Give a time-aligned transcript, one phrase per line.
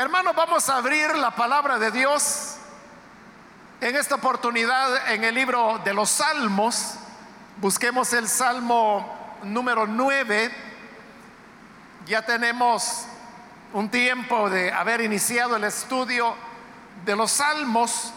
[0.00, 2.56] Hermanos, vamos a abrir la palabra de Dios
[3.82, 6.94] en esta oportunidad en el libro de los Salmos.
[7.58, 10.50] Busquemos el Salmo número 9.
[12.06, 13.04] Ya tenemos
[13.74, 16.34] un tiempo de haber iniciado el estudio
[17.04, 18.14] de los Salmos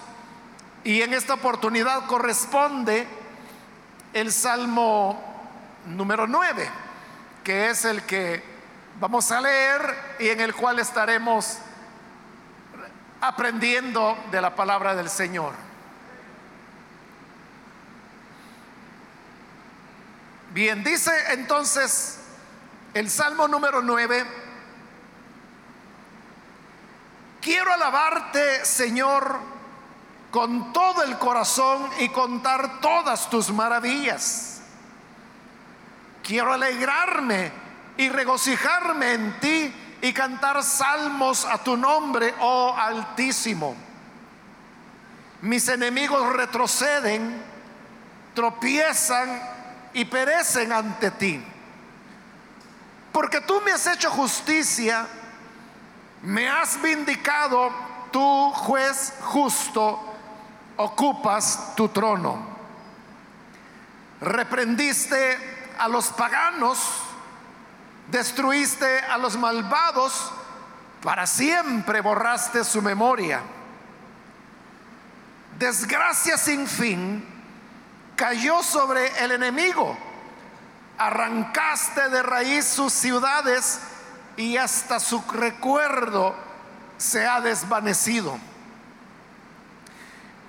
[0.85, 3.05] y en esta oportunidad corresponde
[4.13, 5.21] el Salmo
[5.87, 6.69] número 9,
[7.43, 8.41] que es el que
[9.01, 11.57] vamos a leer y en el cual estaremos
[13.23, 15.53] aprendiendo de la palabra del Señor.
[20.53, 22.19] Bien, dice entonces
[22.93, 24.25] el Salmo número 9,
[27.41, 29.39] quiero alabarte, Señor,
[30.29, 34.61] con todo el corazón y contar todas tus maravillas.
[36.21, 37.53] Quiero alegrarme
[37.95, 43.73] y regocijarme en ti y cantar salmos a tu nombre, oh Altísimo.
[45.43, 47.41] Mis enemigos retroceden,
[48.33, 49.41] tropiezan
[49.93, 51.41] y perecen ante ti.
[53.13, 55.07] Porque tú me has hecho justicia,
[56.21, 57.71] me has vindicado,
[58.11, 60.01] tú juez justo,
[60.75, 62.45] ocupas tu trono.
[64.19, 65.37] Reprendiste
[65.79, 67.02] a los paganos
[68.13, 70.31] Destruiste a los malvados,
[71.01, 73.41] para siempre borraste su memoria.
[75.57, 77.25] Desgracia sin fin
[78.15, 79.97] cayó sobre el enemigo.
[80.99, 83.79] Arrancaste de raíz sus ciudades
[84.37, 86.35] y hasta su recuerdo
[86.99, 88.37] se ha desvanecido.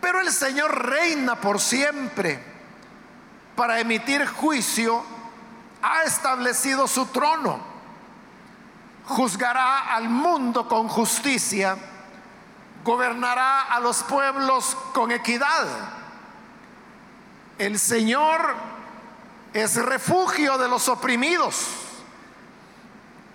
[0.02, 2.38] Pero el Señor reina por siempre
[3.56, 5.13] para emitir juicio
[5.84, 7.60] ha establecido su trono.
[9.06, 11.76] Juzgará al mundo con justicia,
[12.82, 15.66] gobernará a los pueblos con equidad.
[17.58, 18.54] El Señor
[19.52, 21.66] es refugio de los oprimidos,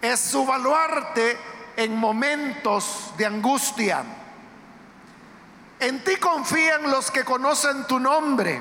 [0.01, 1.37] es su baluarte
[1.75, 4.03] en momentos de angustia.
[5.79, 8.59] En ti confían los que conocen tu nombre,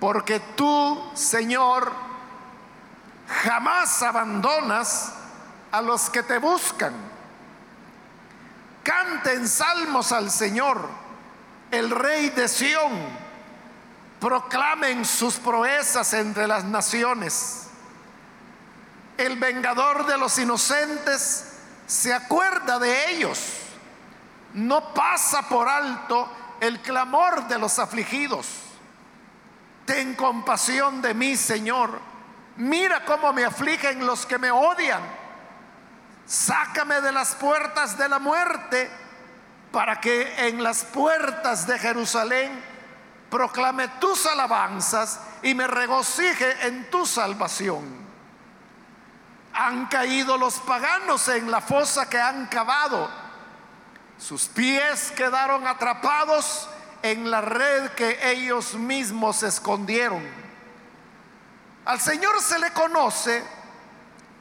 [0.00, 2.07] porque tú, Señor,
[3.28, 5.12] Jamás abandonas
[5.70, 6.94] a los que te buscan.
[8.82, 10.88] Canten salmos al Señor,
[11.70, 12.92] el Rey de Sión.
[14.18, 17.68] Proclamen sus proezas entre las naciones.
[19.18, 21.52] El vengador de los inocentes
[21.86, 23.38] se acuerda de ellos.
[24.54, 26.28] No pasa por alto
[26.60, 28.46] el clamor de los afligidos.
[29.84, 32.08] Ten compasión de mí, Señor
[32.58, 35.00] Mira cómo me afligen los que me odian.
[36.26, 38.90] Sácame de las puertas de la muerte
[39.70, 42.60] para que en las puertas de Jerusalén
[43.30, 48.08] proclame tus alabanzas y me regocije en tu salvación.
[49.54, 53.08] Han caído los paganos en la fosa que han cavado.
[54.18, 56.68] Sus pies quedaron atrapados
[57.02, 60.37] en la red que ellos mismos escondieron.
[61.88, 63.42] Al Señor se le conoce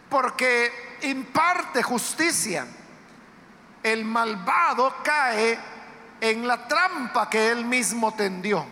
[0.10, 2.68] porque imparte justicia.
[3.82, 5.58] El malvado cae
[6.20, 8.66] en la trampa que él mismo tendió.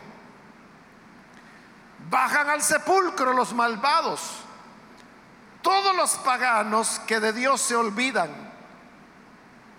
[2.09, 4.41] Bajan al sepulcro los malvados,
[5.61, 8.29] todos los paganos que de Dios se olvidan,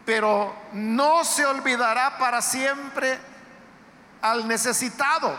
[0.07, 3.21] pero no se olvidará para siempre
[4.23, 5.37] al necesitado,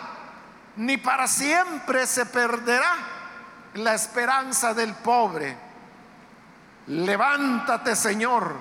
[0.75, 3.16] ni para siempre se perderá
[3.77, 5.57] la esperanza del pobre.
[6.87, 8.55] Levántate, Señor.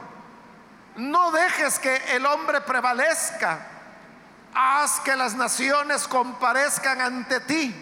[0.97, 3.67] No dejes que el hombre prevalezca.
[4.55, 7.75] Haz que las naciones comparezcan ante ti.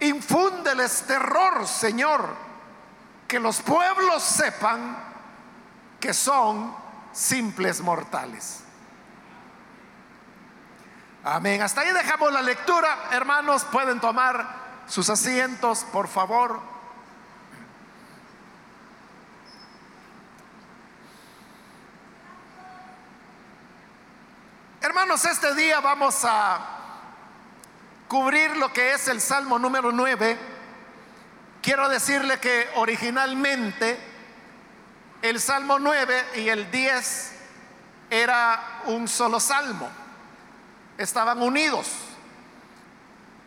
[0.00, 2.34] Infúndeles terror, Señor.
[3.26, 4.96] Que los pueblos sepan
[5.98, 6.74] que son
[7.12, 8.62] simples mortales.
[11.24, 11.62] Amén.
[11.62, 13.08] Hasta ahí dejamos la lectura.
[13.12, 16.60] Hermanos, pueden tomar sus asientos, por favor.
[24.80, 26.60] Hermanos, este día vamos a
[28.08, 30.38] cubrir lo que es el Salmo número 9.
[31.62, 33.98] Quiero decirle que originalmente
[35.22, 37.32] el Salmo 9 y el 10
[38.10, 39.88] era un solo salmo.
[40.98, 42.11] Estaban unidos.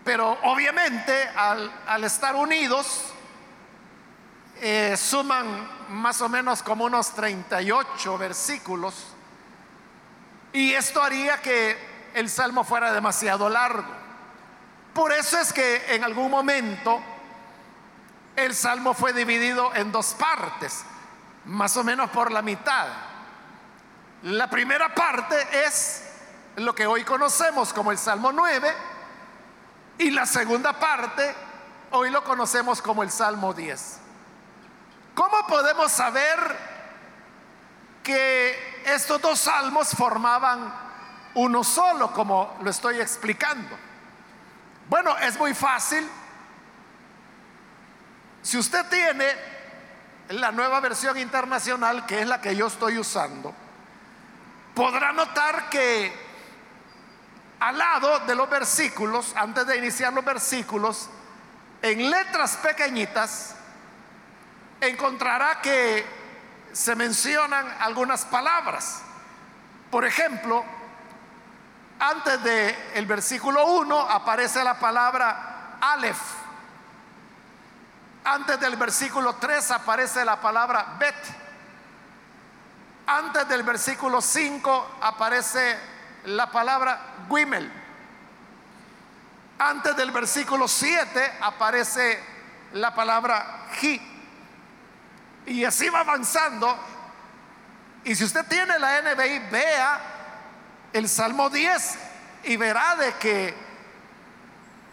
[0.05, 3.05] Pero obviamente al, estar unidos,
[4.61, 8.93] eh, suman más o menos como unos 38 versículos
[10.53, 11.75] y esto haría que
[12.13, 13.83] el salmo fuera demasiado largo.
[14.93, 17.01] Por eso es que en algún momento
[18.35, 20.85] el salmo fue dividido en dos partes,
[21.45, 22.87] más o menos por la mitad.
[24.21, 25.35] La primera parte
[25.65, 26.03] es
[26.57, 28.94] lo que hoy conocemos como el Salmo 9
[29.97, 31.35] y la segunda parte
[31.91, 33.99] hoy lo conocemos como el Salmo 10.
[35.13, 36.37] ¿Cómo podemos saber
[38.03, 40.73] que estos dos salmos formaban
[41.35, 43.77] uno solo, como lo estoy explicando?
[44.89, 46.07] Bueno, es muy fácil.
[48.41, 49.25] Si usted tiene
[50.29, 53.53] la nueva versión internacional, que es la que yo estoy usando,
[54.75, 56.24] podrá notar que
[57.59, 61.09] al lado de los versículos, antes de iniciar los versículos,
[61.81, 63.55] en letras pequeñitas,
[64.81, 66.05] encontrará que
[66.73, 69.01] se mencionan algunas palabras.
[69.89, 70.63] Por ejemplo,
[71.99, 76.19] antes del el versículo 1 aparece la palabra Aleph.
[78.25, 81.15] Antes del versículo 3 aparece la palabra Bet.
[83.07, 85.94] Antes del versículo 5 aparece
[86.25, 86.99] la palabra
[87.29, 87.71] Guimel.
[89.57, 92.21] Antes del versículo 7 aparece
[92.73, 94.01] la palabra Ji.
[95.45, 96.77] Y así va avanzando.
[98.03, 99.99] Y si usted tiene la NBI, vea
[100.93, 101.97] el Salmo 10
[102.43, 103.65] y verá de que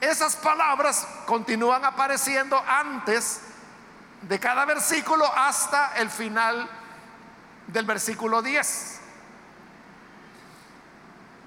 [0.00, 3.40] esas palabras continúan apareciendo antes
[4.23, 6.69] de cada versículo hasta el final
[7.67, 9.01] del versículo 10.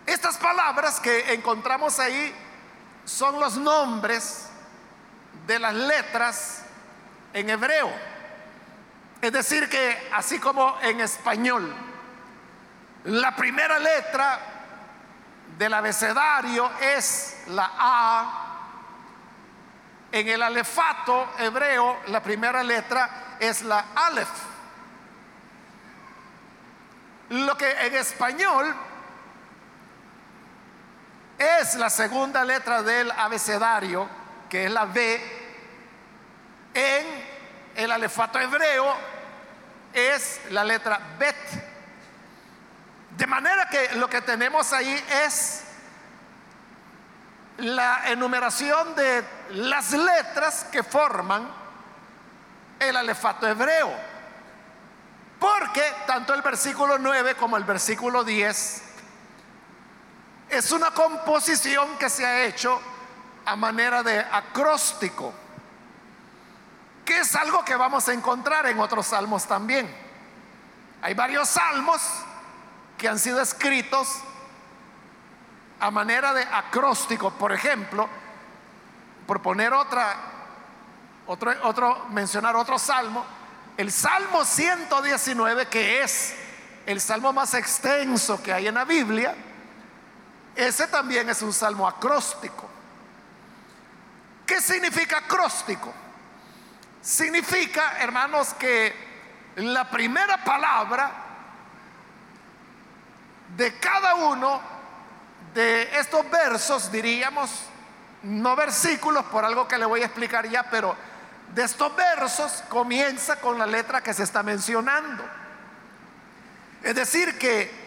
[0.06, 2.34] Estas palabras que encontramos ahí
[3.06, 4.50] son los nombres
[5.48, 6.64] de las letras
[7.34, 7.92] en hebreo.
[9.22, 11.74] Es decir, que así como en español,
[13.06, 14.40] la primera letra
[15.58, 18.46] del abecedario es la A,
[20.12, 24.30] en el alefato hebreo la primera letra es la Aleph.
[27.30, 28.74] Lo que en español
[31.38, 34.08] es la segunda letra del abecedario,
[34.50, 35.22] que es la B,
[36.74, 37.06] en
[37.76, 38.96] el alefato hebreo
[39.94, 41.36] es la letra Bet.
[43.18, 45.64] De manera que lo que tenemos ahí es
[47.58, 51.50] la enumeración de las letras que forman
[52.80, 53.94] el alefato hebreo.
[55.40, 58.85] Porque tanto el versículo 9 como el versículo 10
[60.50, 62.80] es una composición que se ha hecho
[63.46, 65.34] a manera de acróstico,
[67.04, 69.94] que es algo que vamos a encontrar en otros salmos también.
[71.02, 72.02] Hay varios salmos
[72.98, 74.22] que han sido escritos
[75.80, 78.08] a manera de acróstico, por ejemplo,
[79.28, 80.16] por poner otra,
[81.28, 83.26] otro, otro, mencionar otro salmo,
[83.78, 86.34] el Salmo 119, que es
[86.86, 89.36] el salmo más extenso que hay en la Biblia,
[90.56, 92.70] ese también es un salmo acróstico.
[94.46, 95.94] ¿Qué significa acróstico?
[97.02, 98.94] Significa, hermanos, que
[99.58, 101.12] la primera palabra
[103.56, 104.62] de cada uno
[105.54, 107.50] de estos versos, diríamos,
[108.24, 110.96] no versículos, por algo que le voy a explicar ya, pero
[111.54, 115.24] de estos versos comienza con la letra que se está mencionando.
[116.84, 117.85] Es decir, que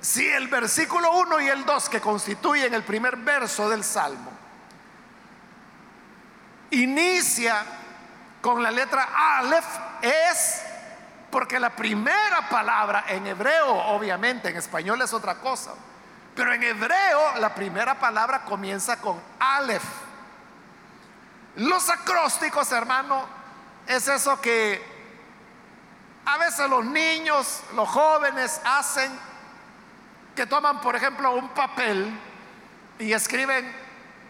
[0.00, 4.30] si el versículo 1 y el 2 que constituyen el primer verso del Salmo
[6.70, 7.64] inicia
[8.40, 9.66] con la letra Aleph
[10.02, 10.62] es
[11.30, 15.72] porque la primera palabra en hebreo, obviamente, en español es otra cosa,
[16.34, 19.84] pero en hebreo la primera palabra comienza con Aleph.
[21.56, 23.26] Los acrósticos, hermano,
[23.86, 24.96] es eso que
[26.24, 29.10] a veces los niños, los jóvenes hacen
[30.36, 32.16] que toman, por ejemplo, un papel
[32.98, 33.74] y escriben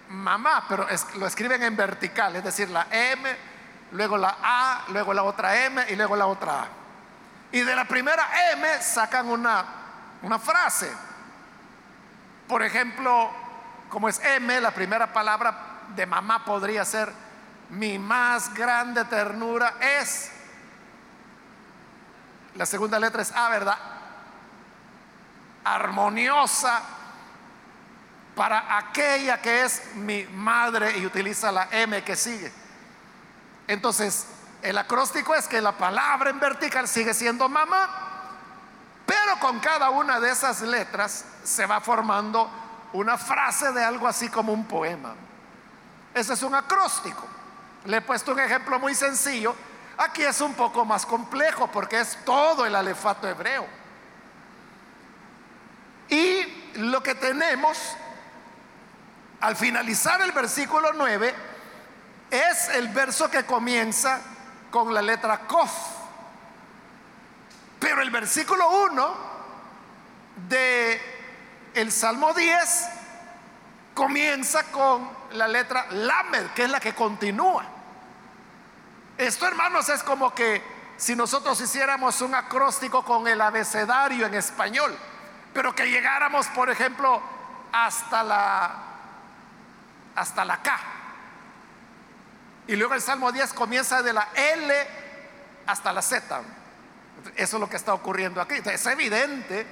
[0.09, 0.87] mamá, pero
[1.17, 3.37] lo escriben en vertical, es decir, la M,
[3.93, 6.69] luego la A, luego la otra M y luego la otra A.
[7.53, 9.65] Y de la primera M sacan una,
[10.23, 10.91] una frase.
[12.49, 13.31] Por ejemplo,
[13.89, 15.55] como es M, la primera palabra
[15.95, 17.13] de mamá podría ser
[17.71, 20.31] mi más grande ternura es.
[22.55, 23.96] La segunda letra es A, ¿verdad?
[25.67, 26.81] Armoniosa
[28.37, 32.53] para aquella que es mi madre y utiliza la M que sigue.
[33.67, 34.27] Entonces,
[34.63, 37.89] el acróstico es que la palabra en vertical sigue siendo mamá,
[39.07, 42.49] pero con cada una de esas letras se va formando
[42.93, 45.15] una frase de algo así como un poema.
[46.15, 47.27] Ese es un acróstico.
[47.87, 49.55] Le he puesto un ejemplo muy sencillo.
[49.99, 53.86] Aquí es un poco más complejo porque es todo el alefato hebreo.
[56.79, 57.97] Lo que tenemos
[59.41, 61.35] al finalizar el versículo 9
[62.31, 64.21] es el verso que comienza
[64.71, 65.71] con la letra Kof.
[67.79, 69.17] Pero el versículo 1
[70.49, 71.01] de
[71.75, 72.89] el Salmo 10
[73.95, 77.65] comienza con la letra Lamed, que es la que continúa.
[79.19, 80.63] Esto, hermanos, es como que
[80.97, 84.97] si nosotros hiciéramos un acróstico con el abecedario en español,
[85.57, 87.19] pero que llegáramos, por ejemplo,
[87.73, 88.75] hasta la
[90.15, 90.79] hasta la K.
[92.67, 94.75] Y luego el Salmo 10 comienza de la L
[95.67, 96.43] hasta la Z.
[97.37, 98.57] Eso es lo que está ocurriendo aquí.
[98.67, 99.67] Es evidente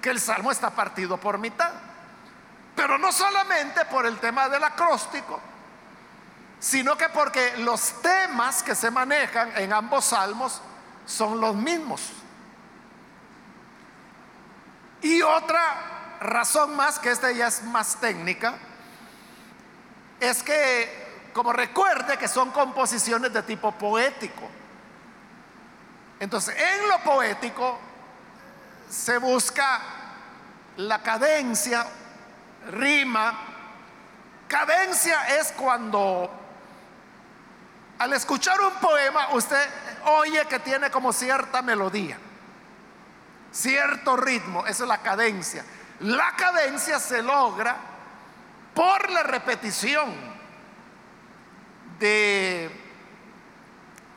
[0.00, 1.72] que el Salmo está partido por mitad.
[2.76, 5.40] Pero no solamente por el tema del acróstico,
[6.60, 10.62] sino que porque los temas que se manejan en ambos salmos
[11.04, 12.12] son los mismos.
[15.02, 18.54] Y otra razón más, que esta ya es más técnica,
[20.20, 24.48] es que como recuerde que son composiciones de tipo poético.
[26.18, 27.78] Entonces, en lo poético
[28.88, 29.80] se busca
[30.78, 31.86] la cadencia,
[32.70, 33.38] rima.
[34.48, 36.30] Cadencia es cuando
[37.98, 39.68] al escuchar un poema usted
[40.06, 42.18] oye que tiene como cierta melodía,
[43.56, 45.64] cierto ritmo, esa es la cadencia.
[46.00, 47.76] La cadencia se logra
[48.74, 50.14] por la repetición
[51.98, 52.70] de,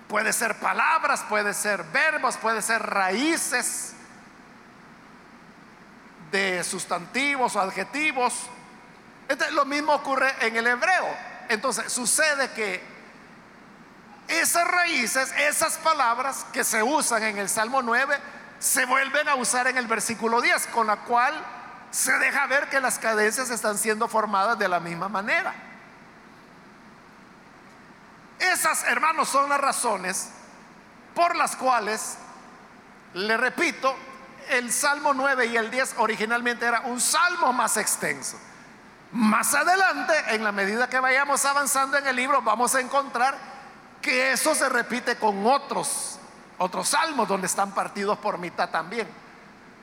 [0.08, 3.94] puede ser palabras, puede ser verbos, puede ser raíces
[6.32, 8.34] de sustantivos o adjetivos.
[9.52, 11.08] lo mismo ocurre en el hebreo.
[11.48, 12.84] Entonces sucede que
[14.28, 18.20] esas raíces, esas palabras que se usan en el Salmo 9,
[18.60, 21.34] se vuelven a usar en el versículo 10, con la cual
[21.92, 25.54] se deja ver que las cadencias están siendo formadas de la misma manera.
[28.38, 30.30] Esas, hermanos, son las razones
[31.16, 32.18] por las cuales,
[33.14, 33.96] le repito,
[34.50, 38.38] el Salmo 9 y el 10 originalmente era un salmo más extenso.
[39.12, 43.36] Más adelante, en la medida que vayamos avanzando en el libro, vamos a encontrar
[44.02, 46.19] que eso se repite con otros,
[46.60, 49.08] otros salmos donde están partidos por mitad también.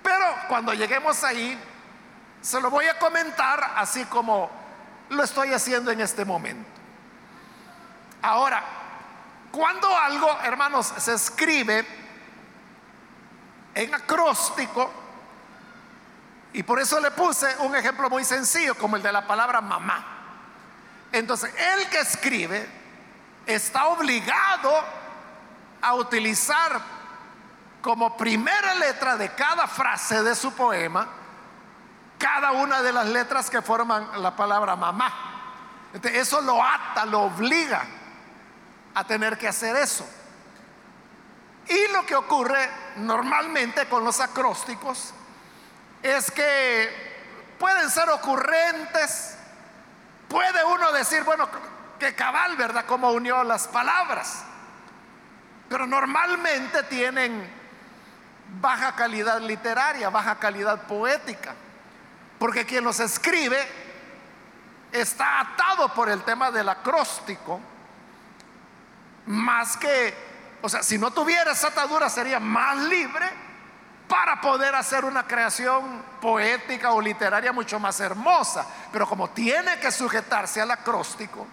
[0.03, 1.59] Pero cuando lleguemos ahí,
[2.41, 4.51] se lo voy a comentar así como
[5.09, 6.69] lo estoy haciendo en este momento.
[8.23, 8.63] Ahora,
[9.51, 11.85] cuando algo, hermanos, se escribe
[13.75, 14.91] en acróstico,
[16.53, 20.07] y por eso le puse un ejemplo muy sencillo, como el de la palabra mamá.
[21.13, 22.67] Entonces, el que escribe
[23.47, 24.85] está obligado
[25.81, 26.81] a utilizar
[27.83, 31.07] como primera letra de cada frase de su poema
[32.19, 35.13] cada una de las letras que forman la palabra mamá.
[35.93, 37.85] Entonces, eso lo ata, lo obliga
[38.95, 40.07] a tener que hacer eso.
[41.69, 45.13] Y lo que ocurre normalmente con los acrósticos
[46.03, 49.37] es que pueden ser ocurrentes,
[50.29, 51.49] puede uno decir, bueno,
[51.99, 52.85] que cabal, ¿verdad?
[52.87, 54.45] Cómo unió las palabras.
[55.69, 57.49] Pero normalmente tienen
[58.61, 61.55] baja calidad literaria, baja calidad poética.
[62.39, 63.59] Porque quien los escribe
[64.93, 67.61] está atado por el tema del acróstico
[69.27, 70.15] más que,
[70.63, 73.29] o sea, si no tuviera esa atadura sería más libre
[74.09, 78.65] para poder hacer una creación poética o literaria mucho más hermosa.
[78.93, 81.47] Pero como tiene que sujetarse al acróstico,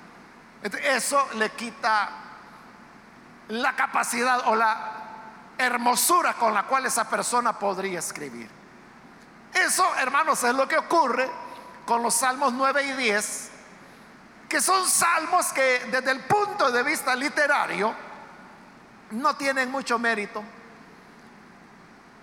[0.84, 2.10] eso le quita
[3.50, 4.92] la capacidad o la
[5.58, 8.50] hermosura con la cual esa persona podría escribir.
[9.54, 11.30] Eso, hermanos, es lo que ocurre
[11.86, 13.50] con los Salmos 9 y 10
[14.54, 17.92] que son salmos que desde el punto de vista literario
[19.10, 20.44] no tienen mucho mérito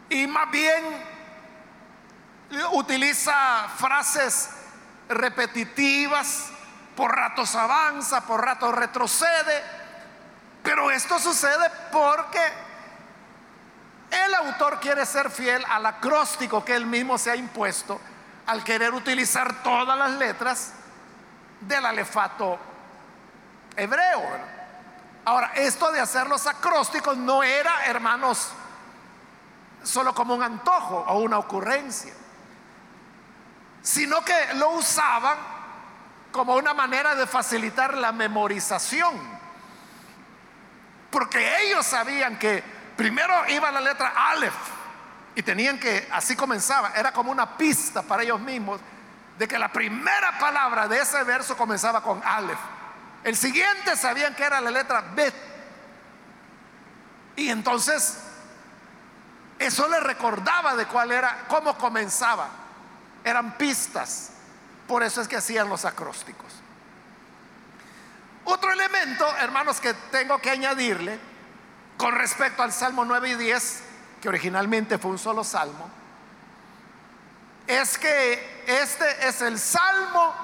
[0.08, 0.84] y más bien
[2.70, 4.50] utiliza frases
[5.08, 6.50] repetitivas,
[6.94, 9.64] por ratos avanza, por ratos retrocede,
[10.62, 12.40] pero esto sucede porque
[14.10, 18.00] el autor quiere ser fiel al acróstico que él mismo se ha impuesto
[18.46, 20.72] al querer utilizar todas las letras
[21.60, 22.58] del alefato
[23.76, 24.22] hebreo.
[25.24, 28.48] Ahora, esto de hacer los acrósticos no era, hermanos,
[29.82, 32.12] solo como un antojo o una ocurrencia,
[33.82, 35.38] sino que lo usaban
[36.32, 39.39] como una manera de facilitar la memorización.
[41.10, 42.62] Porque ellos sabían que
[42.96, 44.54] primero iba la letra Aleph
[45.34, 48.80] y tenían que, así comenzaba, era como una pista para ellos mismos
[49.38, 52.58] de que la primera palabra de ese verso comenzaba con Aleph.
[53.24, 55.34] El siguiente sabían que era la letra Bet.
[57.36, 58.18] Y entonces
[59.58, 62.48] eso le recordaba de cuál era, cómo comenzaba.
[63.24, 64.32] Eran pistas.
[64.86, 66.59] Por eso es que hacían los acrósticos.
[68.52, 71.20] Otro elemento, hermanos, que tengo que añadirle
[71.96, 73.82] con respecto al Salmo 9 y 10,
[74.20, 75.88] que originalmente fue un solo salmo,
[77.68, 80.34] es que este es el salmo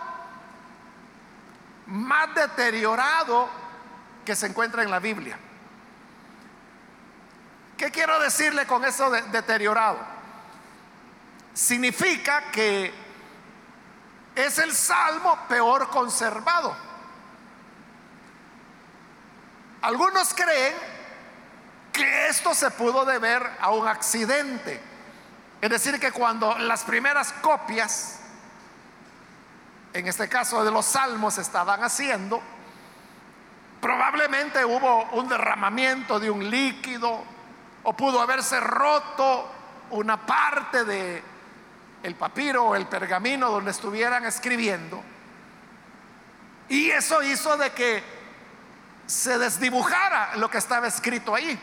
[1.87, 3.49] más deteriorado
[4.25, 5.37] que se encuentra en la Biblia.
[7.77, 9.99] ¿Qué quiero decirle con eso de deteriorado?
[11.55, 12.95] Significa que
[14.37, 16.87] es el salmo peor conservado.
[19.87, 20.75] Algunos creen
[21.93, 24.81] que esto se pudo deber a un accidente.
[25.61, 28.19] Es decir, que cuando las primeras copias,
[29.93, 32.43] en este caso de los salmos, se estaban haciendo,
[33.81, 37.23] probablemente hubo un derramamiento de un líquido
[37.85, 39.49] o pudo haberse roto
[39.91, 41.23] una parte de
[42.03, 45.01] el papiro o el pergamino donde estuvieran escribiendo.
[46.69, 48.16] Y eso hizo de que
[49.07, 51.59] se desdibujara lo que estaba escrito ahí.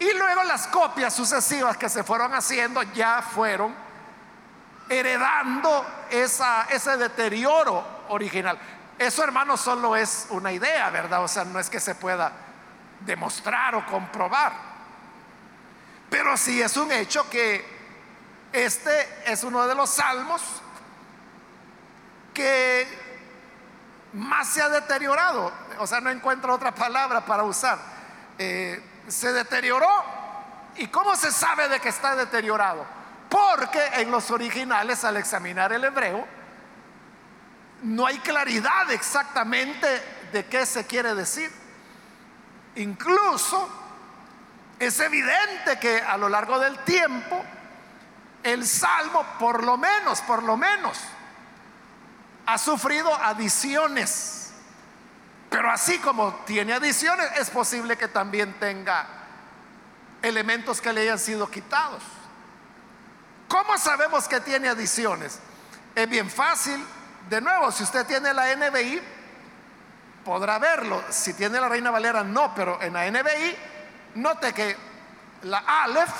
[0.00, 3.74] Y luego las copias sucesivas que se fueron haciendo ya fueron
[4.88, 8.58] heredando ese deterioro original.
[8.98, 11.22] Eso, hermano, solo es una idea, ¿verdad?
[11.22, 12.32] O sea, no es que se pueda
[13.00, 14.52] demostrar o comprobar.
[16.10, 17.78] Pero sí es un hecho que
[18.52, 20.42] este es uno de los salmos
[22.32, 22.86] que
[24.14, 25.52] más se ha deteriorado.
[25.78, 27.78] O sea, no encuentro otra palabra para usar.
[28.38, 29.88] Eh, se deterioró.
[30.76, 32.86] ¿Y cómo se sabe de que está deteriorado?
[33.28, 36.26] Porque en los originales, al examinar el hebreo,
[37.82, 39.86] no hay claridad exactamente
[40.32, 41.50] de qué se quiere decir.
[42.76, 43.68] Incluso
[44.78, 47.44] es evidente que a lo largo del tiempo,
[48.42, 50.98] el Salmo, por lo menos, por lo menos,
[52.46, 54.37] ha sufrido adiciones.
[55.50, 59.06] Pero así como tiene adiciones, es posible que también tenga
[60.22, 62.02] elementos que le hayan sido quitados.
[63.48, 65.38] ¿Cómo sabemos que tiene adiciones?
[65.94, 66.84] Es bien fácil.
[67.30, 69.00] De nuevo, si usted tiene la NBI,
[70.24, 71.02] podrá verlo.
[71.08, 73.56] Si tiene la Reina Valera, no, pero en la NBI,
[74.16, 74.76] note que
[75.42, 76.12] la Aleph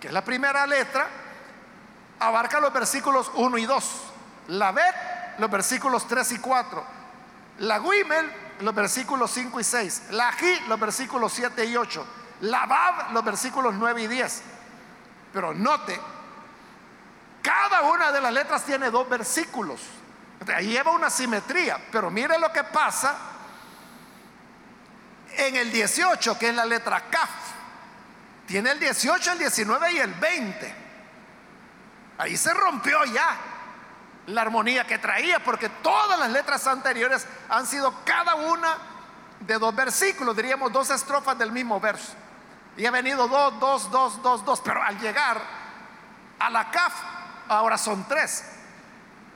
[0.00, 1.08] que es la primera letra,
[2.20, 4.02] abarca los versículos 1 y 2.
[4.48, 4.94] La Bet,
[5.38, 6.84] los versículos 3 y 4.
[7.58, 10.02] La Guimel, los versículos 5 y 6.
[10.10, 12.06] La Ji, los versículos 7 y 8.
[12.42, 14.42] La Bab, los versículos 9 y 10.
[15.32, 15.98] Pero note,
[17.42, 19.80] cada una de las letras tiene dos versículos.
[20.54, 21.78] Ahí lleva una simetría.
[21.90, 23.16] Pero mire lo que pasa
[25.36, 27.30] en el 18, que es la letra Kaf.
[28.46, 30.74] Tiene el 18, el 19 y el 20.
[32.18, 33.55] Ahí se rompió ya
[34.26, 38.76] la armonía que traía, porque todas las letras anteriores han sido cada una
[39.40, 42.12] de dos versículos, diríamos dos estrofas del mismo verso.
[42.76, 45.40] Y ha venido dos, dos, dos, dos, dos, pero al llegar
[46.38, 46.92] a la CAF,
[47.48, 48.44] ahora son tres.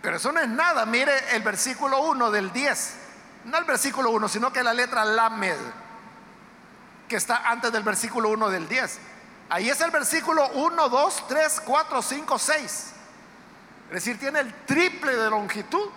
[0.02, 2.96] Pero eso no es nada, mire el versículo 1 del 10,
[3.44, 5.58] no el versículo 1, sino que la letra Lamed
[7.10, 8.98] que está antes del versículo 1 del 10.
[9.50, 12.92] Ahí es el versículo 1, 2, 3, 4, 5, 6.
[13.90, 15.90] Es decir, tiene el triple de longitud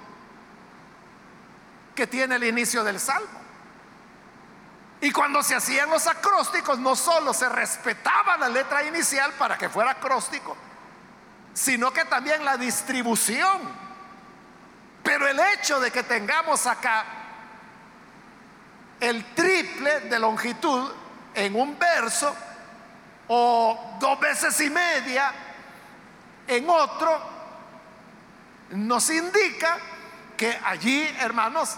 [1.94, 3.44] que tiene el inicio del salmo.
[5.00, 9.70] Y cuando se hacían los acrósticos, no solo se respetaba la letra inicial para que
[9.70, 10.58] fuera acróstico,
[11.54, 13.62] sino que también la distribución.
[15.04, 17.06] Pero el hecho de que tengamos acá
[19.00, 20.92] el triple de longitud
[21.36, 22.36] en un verso
[23.28, 25.32] o dos veces y media
[26.48, 27.33] en otro,
[28.74, 29.78] nos indica
[30.38, 31.78] que allí, hermanos,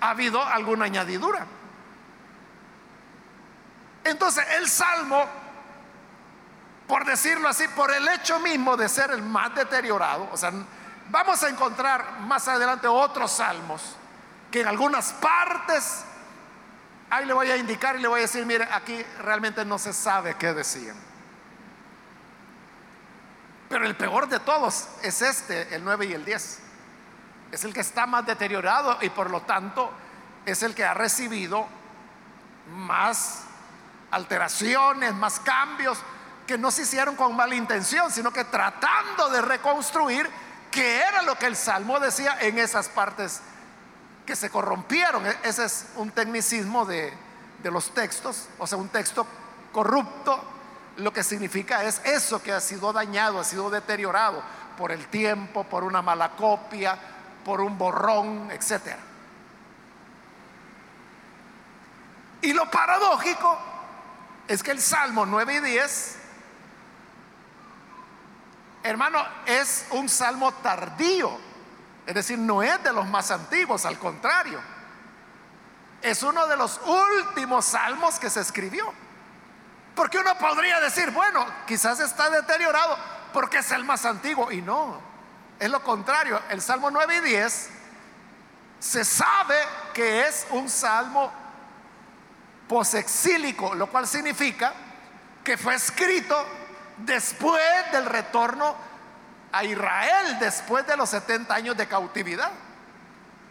[0.00, 1.46] ha habido alguna añadidura.
[4.04, 5.24] Entonces, el salmo,
[6.86, 10.52] por decirlo así, por el hecho mismo de ser el más deteriorado, o sea,
[11.10, 13.96] vamos a encontrar más adelante otros salmos
[14.50, 16.04] que en algunas partes
[17.10, 19.92] Ahí le voy a indicar y le voy a decir, mire, aquí realmente no se
[19.92, 20.96] sabe qué decían.
[23.68, 26.58] Pero el peor de todos es este, el 9 y el 10.
[27.52, 29.90] Es el que está más deteriorado y por lo tanto
[30.46, 31.66] es el que ha recibido
[32.70, 33.44] más
[34.10, 35.98] alteraciones, más cambios
[36.46, 40.28] que no se hicieron con mala intención, sino que tratando de reconstruir
[40.70, 43.42] qué era lo que el Salmo decía en esas partes
[44.24, 45.26] que se corrompieron.
[45.26, 47.12] E-, ese es un tecnicismo de,
[47.64, 49.26] los textos, o sea, un texto
[49.72, 50.42] corrupto,
[50.98, 54.42] lo que significa es eso que ha sido dañado, ha sido deteriorado
[54.76, 56.98] por el tiempo, por una mala copia,
[57.44, 58.96] por un borrón, etc.
[62.42, 63.58] Y lo paradójico
[64.46, 66.16] es que el Salmo 9 y 10,
[68.84, 71.48] hermano, es un salmo tardío
[72.08, 74.58] es decir, no es de los más antiguos, al contrario.
[76.00, 78.90] Es uno de los últimos salmos que se escribió.
[79.98, 82.96] Porque uno podría decir, bueno, quizás está deteriorado
[83.32, 84.52] porque es el más antiguo.
[84.52, 85.00] Y no,
[85.58, 86.40] es lo contrario.
[86.50, 87.70] El Salmo 9 y 10
[88.78, 89.56] se sabe
[89.92, 91.32] que es un salmo
[92.68, 94.72] posexílico, lo cual significa
[95.42, 96.46] que fue escrito
[96.98, 98.76] después del retorno
[99.50, 102.52] a Israel después de los 70 años de cautividad.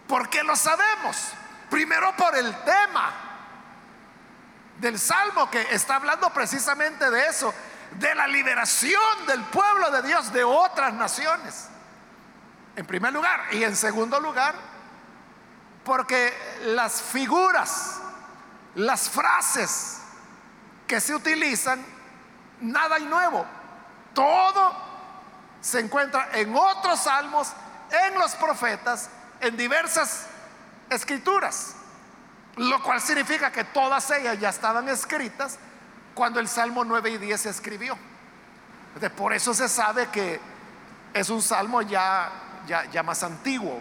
[0.08, 1.18] ¿Por qué lo sabemos?
[1.70, 3.27] Primero por el tema
[4.80, 7.54] del Salmo que está hablando precisamente de eso,
[7.92, 11.68] de la liberación del pueblo de Dios de otras naciones.
[12.76, 13.42] En primer lugar.
[13.54, 14.54] Y en segundo lugar,
[15.84, 16.34] porque
[16.66, 18.00] las figuras,
[18.76, 20.00] las frases
[20.86, 21.84] que se utilizan,
[22.62, 23.46] nada hay nuevo.
[24.14, 24.76] Todo
[25.62, 27.52] se encuentra en otros salmos,
[28.06, 29.10] en los profetas,
[29.42, 30.28] en diversas
[30.90, 31.77] escrituras.
[32.58, 35.60] Lo cual significa que todas ellas ya estaban escritas
[36.14, 37.98] cuando el Salmo 9 y 10 se escribió.
[39.16, 40.40] Por eso se sabe que
[41.14, 42.32] es un salmo ya,
[42.66, 43.80] ya, ya más antiguo.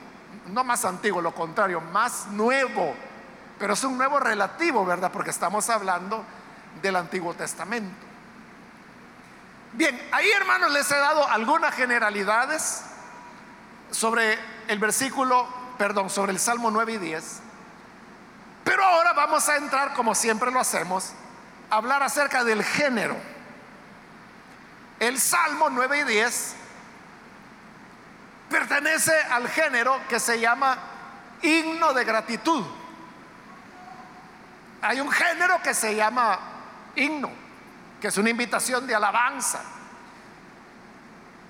[0.49, 2.95] No más antiguo, lo contrario, más nuevo.
[3.59, 5.11] Pero es un nuevo relativo, ¿verdad?
[5.11, 6.25] Porque estamos hablando
[6.83, 8.07] del Antiguo Testamento.
[9.73, 12.83] Bien, ahí hermanos les he dado algunas generalidades
[13.91, 15.47] sobre el versículo,
[15.79, 17.43] perdón, sobre el Salmo 9 y 10.
[18.67, 21.13] Pero ahora vamos a entrar, como siempre lo hacemos,
[21.71, 23.17] a hablar acerca del género.
[24.99, 26.57] El Salmo 9 y 10
[28.51, 30.77] pertenece al género que se llama
[31.43, 32.67] himno de gratitud.
[34.83, 36.39] Hay un género que se llama
[36.97, 37.47] himno
[38.01, 39.63] que es una invitación de alabanza.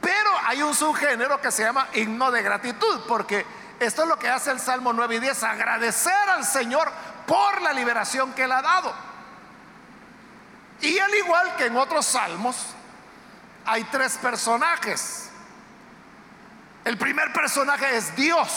[0.01, 3.45] Pero hay un subgénero que se llama himno de gratitud, porque
[3.81, 6.91] esto es lo que hace el Salmo 9 y 10, agradecer al Señor
[7.27, 8.95] por la liberación que Él ha dado.
[10.81, 12.57] Y al igual que en otros salmos,
[13.65, 15.31] hay tres personajes.
[16.85, 18.49] El primer personaje es Dios.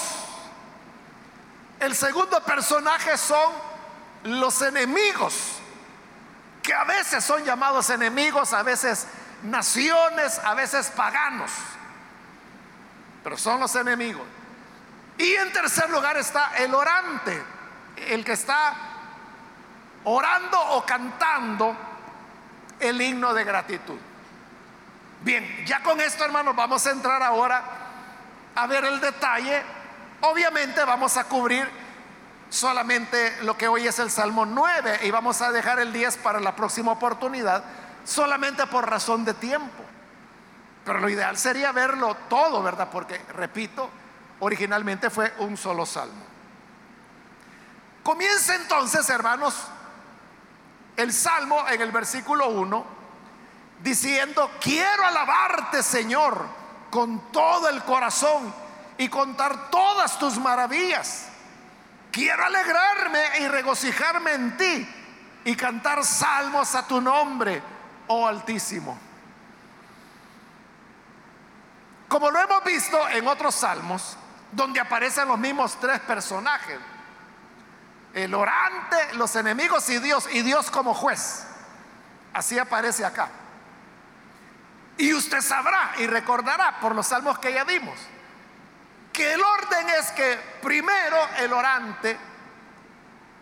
[1.80, 3.54] El segundo personaje son
[4.24, 5.60] los enemigos
[6.62, 9.08] que a veces son llamados enemigos, a veces
[9.42, 11.52] naciones, a veces paganos,
[13.24, 14.28] pero son los enemigos.
[15.20, 17.44] Y en tercer lugar está el orante,
[18.08, 18.74] el que está
[20.06, 21.76] orando o cantando
[22.80, 24.00] el himno de gratitud.
[25.22, 27.62] Bien, ya con esto hermanos vamos a entrar ahora
[28.56, 29.62] a ver el detalle.
[30.22, 31.70] Obviamente vamos a cubrir
[32.50, 36.40] solamente lo que hoy es el Salmo 9 y vamos a dejar el 10 para
[36.40, 37.66] la próxima oportunidad,
[38.06, 39.84] solamente por razón de tiempo.
[40.86, 42.88] Pero lo ideal sería verlo todo, ¿verdad?
[42.90, 43.90] Porque, repito,
[44.40, 46.24] originalmente fue un solo salmo.
[48.04, 49.56] Comienza entonces, hermanos,
[50.96, 52.86] el salmo en el versículo 1,
[53.82, 56.46] diciendo, quiero alabarte, Señor,
[56.90, 58.54] con todo el corazón
[58.98, 61.28] y contar todas tus maravillas.
[62.12, 64.90] Quiero alegrarme y regocijarme en ti
[65.46, 67.62] y cantar salmos a tu nombre,
[68.08, 68.98] oh Altísimo.
[72.08, 74.18] Como lo hemos visto en otros salmos,
[74.52, 76.80] donde aparecen los mismos tres personajes,
[78.14, 81.46] el orante, los enemigos y Dios, y Dios como juez.
[82.34, 83.30] Así aparece acá.
[84.98, 87.98] Y usted sabrá y recordará por los salmos que ya vimos
[89.20, 92.18] que el orden es que primero el orante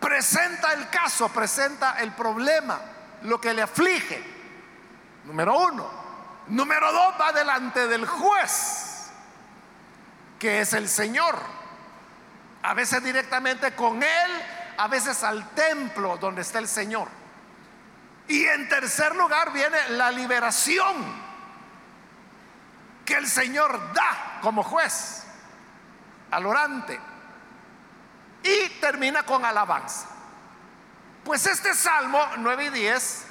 [0.00, 2.80] presenta el caso, presenta el problema,
[3.22, 4.20] lo que le aflige.
[5.24, 5.88] Número uno.
[6.48, 8.87] Número dos, va delante del juez,
[10.38, 11.38] que es el Señor.
[12.62, 14.42] A veces directamente con él,
[14.76, 17.08] a veces al templo donde está el Señor.
[18.28, 21.28] Y en tercer lugar viene la liberación
[23.04, 25.24] que el Señor da como juez
[26.30, 27.00] al orante.
[28.42, 30.08] Y termina con alabanza.
[31.24, 33.24] Pues este Salmo 9 y 10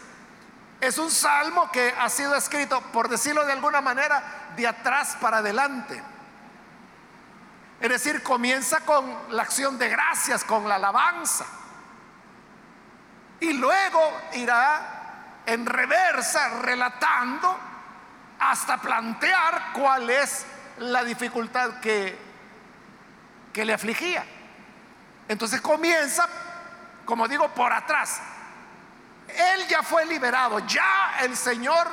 [0.81, 5.37] es un salmo que ha sido escrito, por decirlo de alguna manera, de atrás para
[5.37, 6.03] adelante.
[7.79, 11.45] Es decir, comienza con la acción de gracias, con la alabanza.
[13.39, 17.57] Y luego irá en reversa relatando
[18.39, 20.45] hasta plantear cuál es
[20.79, 22.17] la dificultad que,
[23.53, 24.25] que le afligía.
[25.27, 26.27] Entonces comienza,
[27.05, 28.19] como digo, por atrás.
[29.27, 31.87] Él ya fue liberado, ya el Señor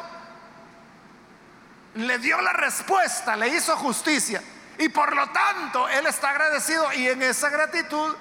[1.95, 4.43] le dio la respuesta, le hizo justicia.
[4.79, 8.15] Y por lo tanto, Él está agradecido y en esa gratitud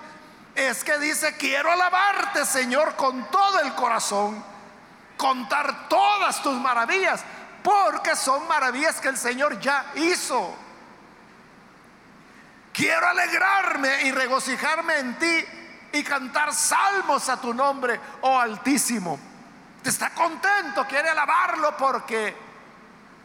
[0.55, 4.43] es que dice, quiero alabarte, Señor, con todo el corazón,
[5.17, 7.23] contar todas tus maravillas,
[7.63, 10.55] porque son maravillas que el Señor ya hizo.
[12.71, 15.45] Quiero alegrarme y regocijarme en ti
[15.93, 19.19] y cantar salmos a tu nombre, oh Altísimo.
[19.83, 22.35] Está contento, quiere alabarlo porque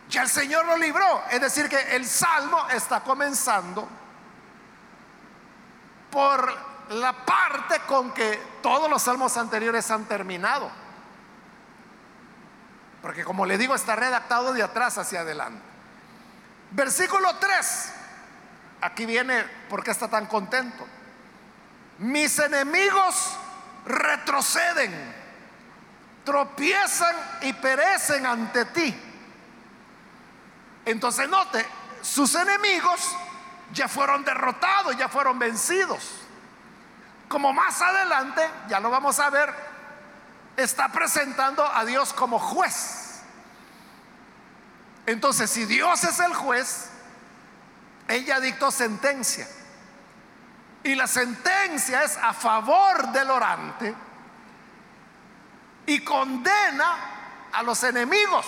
[0.09, 1.23] ya el Señor lo libró.
[1.31, 3.89] Es decir, que el salmo está comenzando
[6.11, 6.55] por
[6.91, 10.71] la parte con que todos los salmos anteriores han terminado.
[13.03, 15.63] Porque como le digo, está redactado de atrás hacia adelante.
[16.71, 17.93] Versículo 3.
[18.81, 20.87] Aquí viene, ¿por qué está tan contento?
[21.99, 23.37] Mis enemigos
[23.85, 25.15] retroceden,
[26.25, 29.08] tropiezan y perecen ante ti.
[30.89, 31.67] Entonces note,
[32.01, 33.15] sus enemigos
[33.75, 36.03] ya fueron derrotados, ya fueron vencidos.
[37.29, 39.55] Como más adelante, ya lo vamos a ver,
[40.57, 43.21] está presentando a Dios como juez.
[45.05, 46.89] Entonces, si Dios es el juez,
[48.09, 49.47] ella dictó sentencia.
[50.85, 53.95] Y la sentencia es a favor del orante
[55.85, 56.97] y condena
[57.53, 58.47] a los enemigos.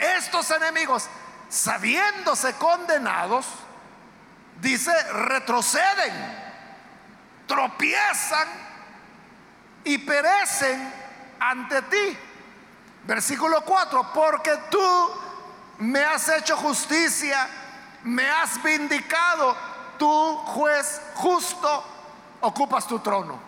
[0.00, 1.08] Estos enemigos,
[1.50, 3.44] sabiéndose condenados,
[4.60, 6.14] dice, retroceden,
[7.46, 8.48] tropiezan
[9.84, 10.94] y perecen
[11.40, 12.18] ante ti.
[13.04, 15.10] Versículo 4, porque tú
[15.78, 17.48] me has hecho justicia,
[18.04, 19.56] me has vindicado,
[19.98, 21.84] tú juez justo,
[22.42, 23.40] ocupas tu trono.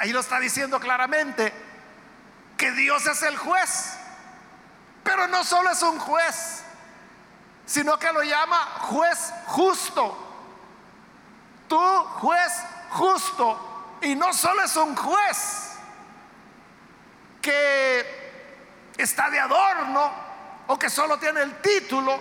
[0.00, 1.52] Ahí lo está diciendo claramente
[2.56, 3.96] que Dios es el juez,
[5.04, 6.64] pero no solo es un juez,
[7.66, 10.16] sino que lo llama juez justo.
[11.68, 11.78] Tú
[12.20, 12.52] juez
[12.90, 15.72] justo, y no solo es un juez,
[17.42, 20.10] que está de adorno
[20.68, 22.20] o que solo tiene el título,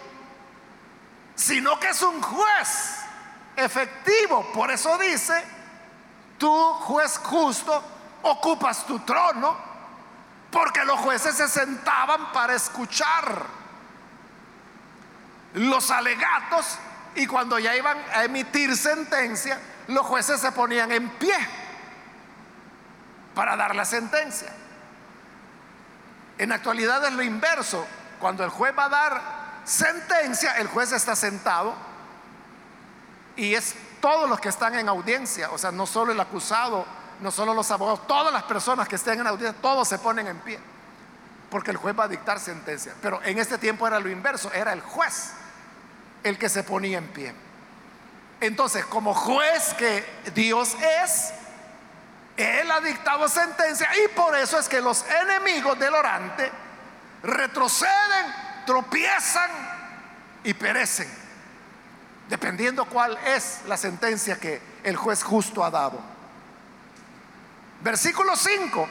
[1.35, 2.99] sino que es un juez
[3.55, 4.51] efectivo.
[4.51, 5.43] Por eso dice,
[6.39, 7.83] tú juez justo,
[8.23, 9.55] ocupas tu trono,
[10.51, 13.64] porque los jueces se sentaban para escuchar
[15.55, 16.77] los alegatos
[17.15, 21.35] y cuando ya iban a emitir sentencia, los jueces se ponían en pie
[23.33, 24.51] para dar la sentencia.
[26.37, 27.87] En actualidad es lo inverso.
[28.19, 29.21] Cuando el juez va a dar
[29.63, 31.73] sentencia, el juez está sentado
[33.37, 36.85] y es todos los que están en audiencia, o sea, no solo el acusado,
[37.21, 40.39] no solo los abogados, todas las personas que estén en audiencia, todos se ponen en
[40.39, 40.59] pie,
[41.49, 42.93] porque el juez va a dictar sentencia.
[43.01, 45.33] Pero en este tiempo era lo inverso, era el juez
[46.25, 47.33] el que se ponía en pie.
[48.41, 51.31] Entonces, como juez que Dios es,
[52.35, 56.51] él ha dictado sentencia y por eso es que los enemigos del orante
[57.21, 58.33] retroceden,
[58.65, 59.51] tropiezan
[60.43, 61.07] y perecen,
[62.27, 65.99] dependiendo cuál es la sentencia que el juez justo ha dado.
[67.81, 68.89] Versículo 5.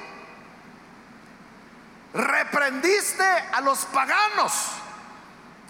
[2.15, 4.71] Reprendiste a los paganos,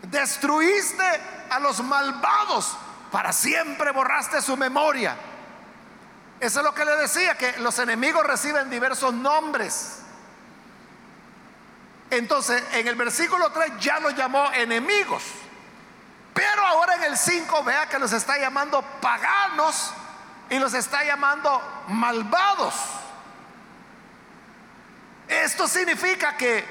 [0.07, 1.05] destruiste
[1.51, 2.77] a los malvados,
[3.11, 5.17] para siempre borraste su memoria
[6.45, 10.01] eso es lo que le decía, que los enemigos reciben diversos nombres.
[12.11, 15.23] Entonces, en el versículo 3 ya los llamó enemigos.
[16.35, 19.93] Pero ahora en el 5 vea que los está llamando paganos
[20.51, 22.75] y los está llamando malvados.
[25.27, 26.62] Esto significa que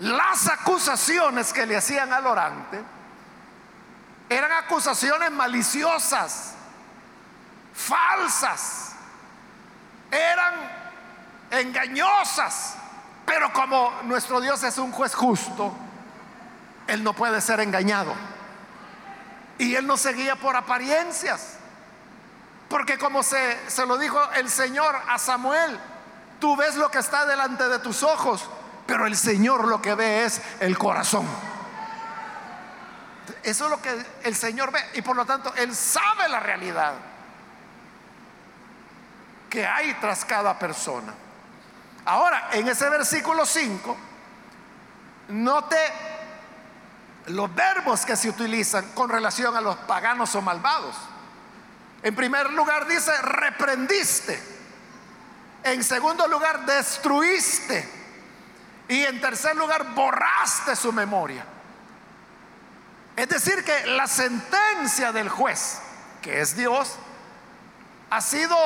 [0.00, 2.82] las acusaciones que le hacían al orante
[4.28, 6.54] eran acusaciones maliciosas,
[7.74, 8.94] falsas
[10.10, 10.54] eran
[11.50, 12.76] engañosas.
[13.24, 15.72] Pero como nuestro Dios es un juez justo,
[16.86, 18.12] Él no puede ser engañado.
[19.58, 21.58] Y Él no seguía por apariencias.
[22.68, 25.78] Porque como se, se lo dijo el Señor a Samuel,
[26.40, 28.48] tú ves lo que está delante de tus ojos,
[28.86, 31.26] pero el Señor lo que ve es el corazón.
[33.42, 36.94] Eso es lo que el Señor ve y por lo tanto Él sabe la realidad
[39.50, 41.14] que hay tras cada persona.
[42.06, 43.96] Ahora, en ese versículo 5,
[45.28, 45.76] note
[47.26, 50.96] los verbos que se utilizan con relación a los paganos o malvados.
[52.02, 54.42] En primer lugar dice, reprendiste.
[55.62, 58.03] En segundo lugar, destruiste.
[58.88, 61.44] Y en tercer lugar, borraste su memoria.
[63.16, 65.80] Es decir, que la sentencia del juez,
[66.20, 66.96] que es Dios,
[68.10, 68.56] ha sido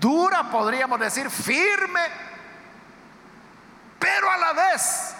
[0.00, 2.02] dura, podríamos decir, firme,
[3.98, 5.14] pero a la vez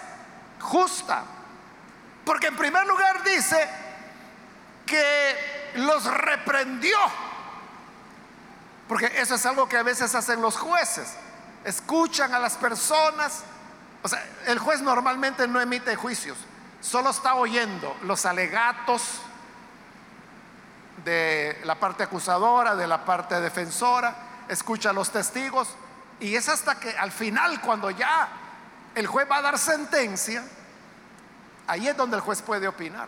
[0.59, 1.23] justa.
[2.25, 3.69] Porque en primer lugar dice
[4.85, 6.97] que los reprendió.
[8.87, 11.15] Porque eso es algo que a veces hacen los jueces.
[11.63, 13.43] Escuchan a las personas.
[14.03, 16.37] O sea, el juez normalmente no emite juicios.
[16.81, 19.21] Solo está oyendo los alegatos
[21.05, 24.15] de la parte acusadora, de la parte defensora.
[24.47, 25.75] Escucha a los testigos.
[26.19, 28.29] Y es hasta que al final, cuando ya
[28.95, 30.43] el juez va a dar sentencia,
[31.67, 33.07] ahí es donde el juez puede opinar.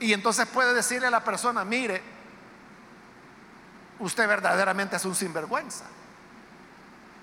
[0.00, 2.02] Y entonces puede decirle a la persona, mire,
[3.98, 5.84] usted verdaderamente es un sinvergüenza.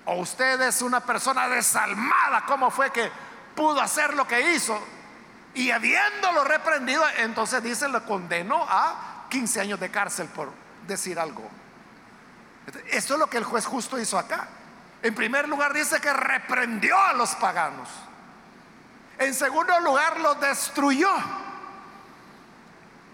[0.06, 3.10] O usted es una persona desalmada, ¿cómo fue que
[3.54, 4.80] pudo hacer lo que hizo?
[5.54, 10.52] Y habiéndolo reprendido, entonces dice, lo condenó a 15 años de cárcel por
[10.86, 11.50] decir algo.
[12.90, 14.48] Esto es lo que el juez justo hizo acá.
[15.02, 17.88] En primer lugar dice que reprendió a los paganos.
[19.18, 21.10] En segundo lugar lo destruyó.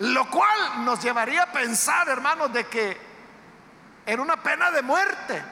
[0.01, 3.01] Lo cual nos llevaría a pensar, hermanos, de que
[4.05, 5.43] era una pena de muerte.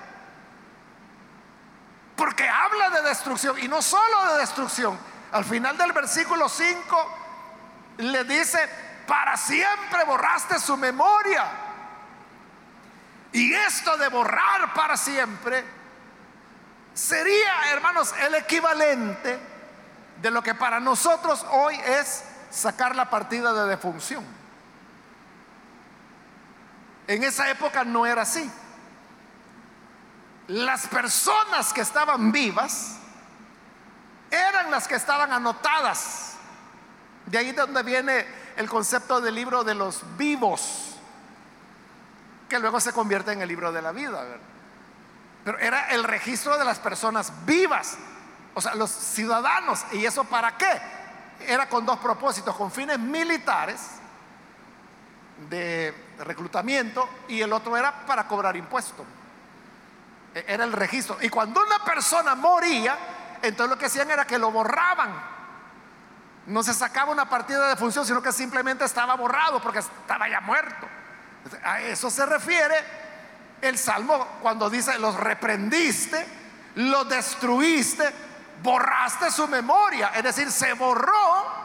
[2.21, 4.99] Porque habla de destrucción y no solo de destrucción.
[5.33, 7.17] Al final del versículo 5
[7.97, 8.59] le dice,
[9.07, 11.47] para siempre borraste su memoria.
[13.33, 15.65] Y esto de borrar para siempre
[16.93, 19.41] sería, hermanos, el equivalente
[20.21, 24.27] de lo que para nosotros hoy es sacar la partida de defunción.
[27.07, 28.53] En esa época no era así.
[30.51, 32.97] Las personas que estaban vivas
[34.29, 36.33] eran las que estaban anotadas.
[37.27, 40.97] De ahí donde viene el concepto del libro de los vivos,
[42.49, 44.25] que luego se convierte en el libro de la vida.
[45.45, 47.97] Pero era el registro de las personas vivas,
[48.53, 49.85] o sea, los ciudadanos.
[49.93, 50.83] ¿Y eso para qué?
[51.47, 53.83] Era con dos propósitos, con fines militares
[55.49, 59.07] de reclutamiento y el otro era para cobrar impuestos.
[60.35, 61.19] E-, era el registro.
[61.21, 62.97] Y cuando una persona moría,
[63.43, 65.41] entonces lo que hacían era que lo borraban.
[66.47, 70.41] No se sacaba una partida de función, sino que simplemente estaba borrado porque estaba ya
[70.41, 70.87] muerto.
[71.65, 72.75] A eso se refiere
[73.61, 76.27] el Salmo cuando dice, los reprendiste,
[76.77, 78.13] los destruiste,
[78.63, 80.13] borraste su memoria.
[80.15, 81.61] Es decir, se borró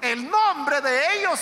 [0.00, 1.40] el nombre de ellos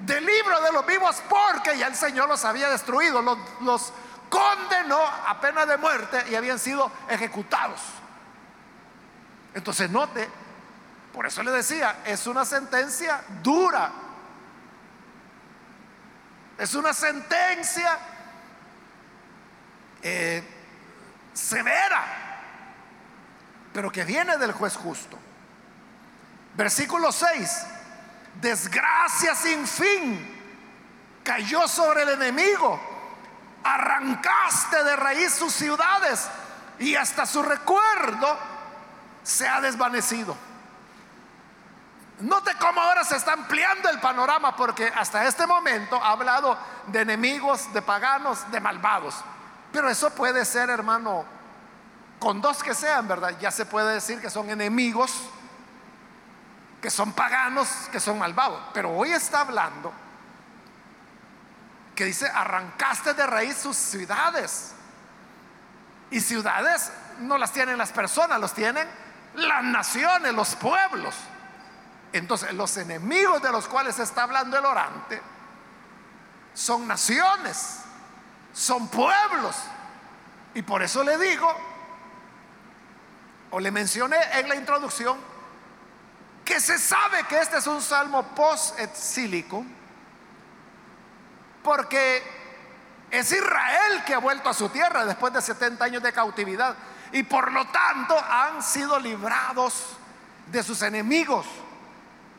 [0.00, 3.92] del libro de los vivos porque ya el Señor los había destruido, los, los
[4.28, 7.80] condenó a pena de muerte y habían sido ejecutados.
[9.54, 10.28] Entonces note,
[11.12, 13.90] por eso le decía, es una sentencia dura.
[16.58, 17.98] Es una sentencia
[20.02, 20.42] eh,
[21.32, 22.04] severa,
[23.72, 25.18] pero que viene del juez justo.
[26.56, 27.66] Versículo 6,
[28.40, 30.38] desgracia sin fin
[31.22, 32.80] cayó sobre el enemigo,
[33.88, 36.28] arrancaste de raíz sus ciudades
[36.78, 38.38] y hasta su recuerdo
[39.22, 40.36] se ha desvanecido.
[42.20, 46.58] Note cómo ahora se está ampliando el panorama porque hasta este momento ha hablado
[46.88, 49.14] de enemigos, de paganos, de malvados.
[49.72, 51.24] Pero eso puede ser, hermano,
[52.18, 53.38] con dos que sean, ¿verdad?
[53.40, 55.12] Ya se puede decir que son enemigos,
[56.82, 58.60] que son paganos, que son malvados.
[58.74, 59.92] Pero hoy está hablando
[61.98, 64.70] que dice, arrancaste de raíz sus ciudades.
[66.12, 68.88] Y ciudades no las tienen las personas, los tienen
[69.34, 71.16] las naciones, los pueblos.
[72.12, 75.20] Entonces, los enemigos de los cuales está hablando el orante
[76.54, 77.80] son naciones,
[78.52, 79.56] son pueblos,
[80.54, 81.52] Y por eso le digo,
[83.50, 85.18] o le mencioné en la introducción,
[86.44, 89.64] que se sabe que este es un salmo post-exílico,
[91.62, 92.22] porque
[93.10, 96.74] es Israel que ha vuelto a su tierra después de 70 años de cautividad
[97.12, 99.96] y por lo tanto han sido librados
[100.46, 101.46] de sus enemigos.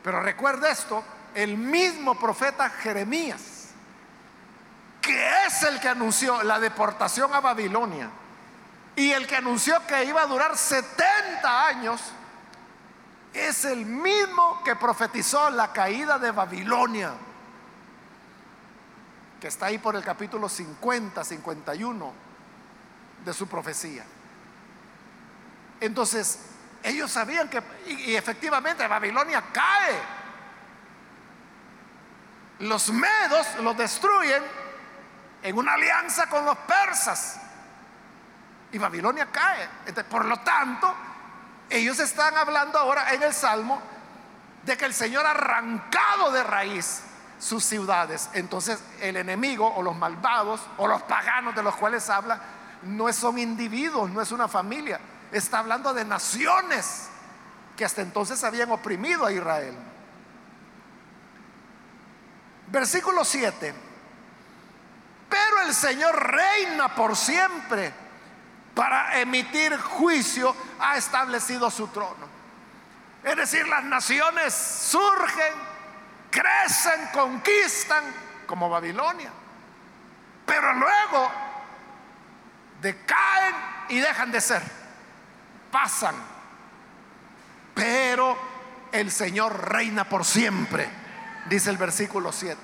[0.02, 1.02] Pero recuerda esto,
[1.34, 3.68] el mismo profeta Jeremías,
[5.00, 8.10] que es el que anunció la deportación a Babilonia
[8.96, 12.00] y el que anunció que iba a durar 70 años,
[13.32, 17.12] es el mismo que profetizó la caída de Babilonia,
[19.40, 22.12] que está ahí por el capítulo 50, 51
[23.24, 24.04] de su profecía.
[25.80, 26.38] Entonces,
[26.82, 30.20] ellos sabían que, y, efectivamente, Babilonia cae.
[32.60, 34.42] Los medos los destruyen
[35.42, 37.40] en una alianza con los persas.
[38.72, 39.68] Y Babilonia cae.
[40.04, 40.94] por lo tanto,
[41.70, 43.80] ellos están hablando ahora en el Salmo
[44.64, 47.04] de que el Señor ha arrancado de raíz
[47.40, 48.30] sus ciudades.
[48.34, 52.40] Entonces el enemigo o los malvados o los paganos de los cuales habla
[52.82, 55.00] no son individuos, no es una familia.
[55.32, 57.08] Está hablando de naciones
[57.76, 59.74] que hasta entonces habían oprimido a Israel.
[62.68, 63.74] Versículo 7.
[65.28, 67.92] Pero el Señor reina por siempre
[68.74, 72.28] para emitir juicio, ha establecido su trono.
[73.22, 75.54] Es decir, las naciones surgen,
[76.30, 78.04] crecen, conquistan,
[78.46, 79.30] como Babilonia,
[80.44, 81.30] pero luego
[82.80, 83.54] decaen
[83.88, 84.62] y dejan de ser,
[85.70, 86.14] pasan.
[87.74, 88.36] Pero
[88.92, 90.88] el Señor reina por siempre,
[91.46, 92.58] dice el versículo 7.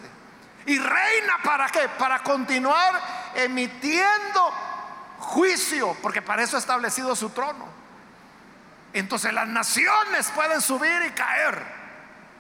[0.66, 1.88] ¿Y reina para qué?
[1.96, 3.00] Para continuar
[3.36, 4.52] emitiendo
[5.18, 7.66] juicio, porque para eso ha establecido su trono.
[8.92, 11.75] Entonces las naciones pueden subir y caer.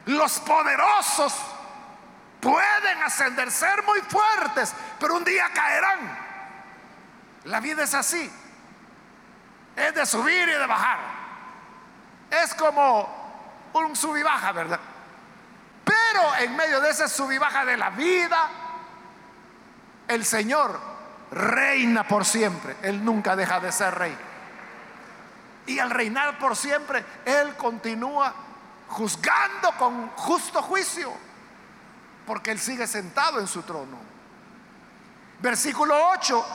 [0.06, 1.34] Los poderosos
[2.40, 6.18] pueden ascender, ser muy fuertes, pero un día caerán.
[7.44, 8.30] La vida es así.
[9.74, 10.98] Es de subir y de bajar.
[12.30, 14.80] Es como un sub y baja, ¿verdad?
[15.84, 18.48] Pero en medio de ese sub y baja de la vida,
[20.08, 20.80] el Señor
[21.32, 22.76] reina por siempre.
[22.82, 24.16] Él nunca deja de ser rey.
[25.66, 28.45] Y al reinar por siempre, Él continúa
[28.88, 31.12] juzgando con justo juicio,
[32.26, 33.98] porque Él sigue sentado en su trono.
[35.40, 36.46] Versículo 8,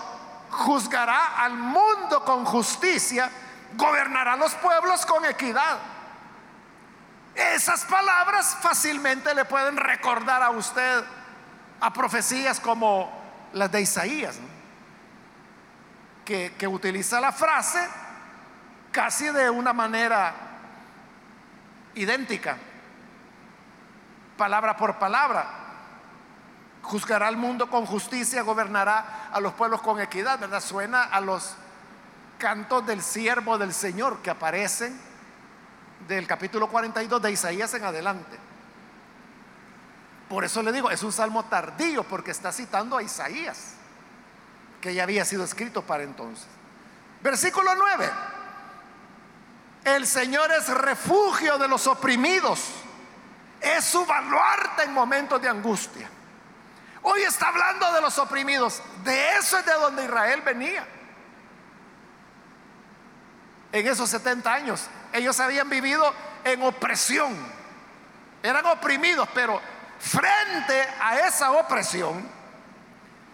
[0.52, 3.30] juzgará al mundo con justicia,
[3.76, 5.78] gobernará los pueblos con equidad.
[7.36, 11.04] Esas palabras fácilmente le pueden recordar a usted
[11.80, 13.22] a profecías como
[13.54, 14.38] las de Isaías
[16.26, 17.80] que, utiliza la frase
[18.92, 20.34] casi de una manera
[21.96, 22.58] idéntica,
[24.38, 25.48] palabra por palabra.
[26.84, 30.62] Juzgará al mundo con justicia, gobernará a los pueblos con equidad, ¿verdad?
[30.62, 31.56] Suena a los
[32.38, 35.00] cantos del siervo del Señor que aparecen
[36.08, 38.38] del capítulo 42 de Isaías en adelante.
[40.28, 43.76] Por eso le digo, es un salmo tardío porque está citando a Isaías
[44.82, 46.48] que ya había sido escrito para entonces.
[47.22, 48.12] Versículo 9.
[49.84, 52.62] El Señor es refugio de los oprimidos.
[53.60, 56.10] Es su baluarte en momentos de angustia.
[57.04, 58.82] Hoy está hablando de los oprimidos.
[59.04, 60.88] De eso es de donde Israel venía.
[63.72, 64.88] En esos 70 años.
[65.14, 66.14] Ellos habían vivido
[66.44, 67.36] en opresión.
[68.44, 69.62] Eran oprimidos, pero
[70.00, 72.42] frente a esa opresión,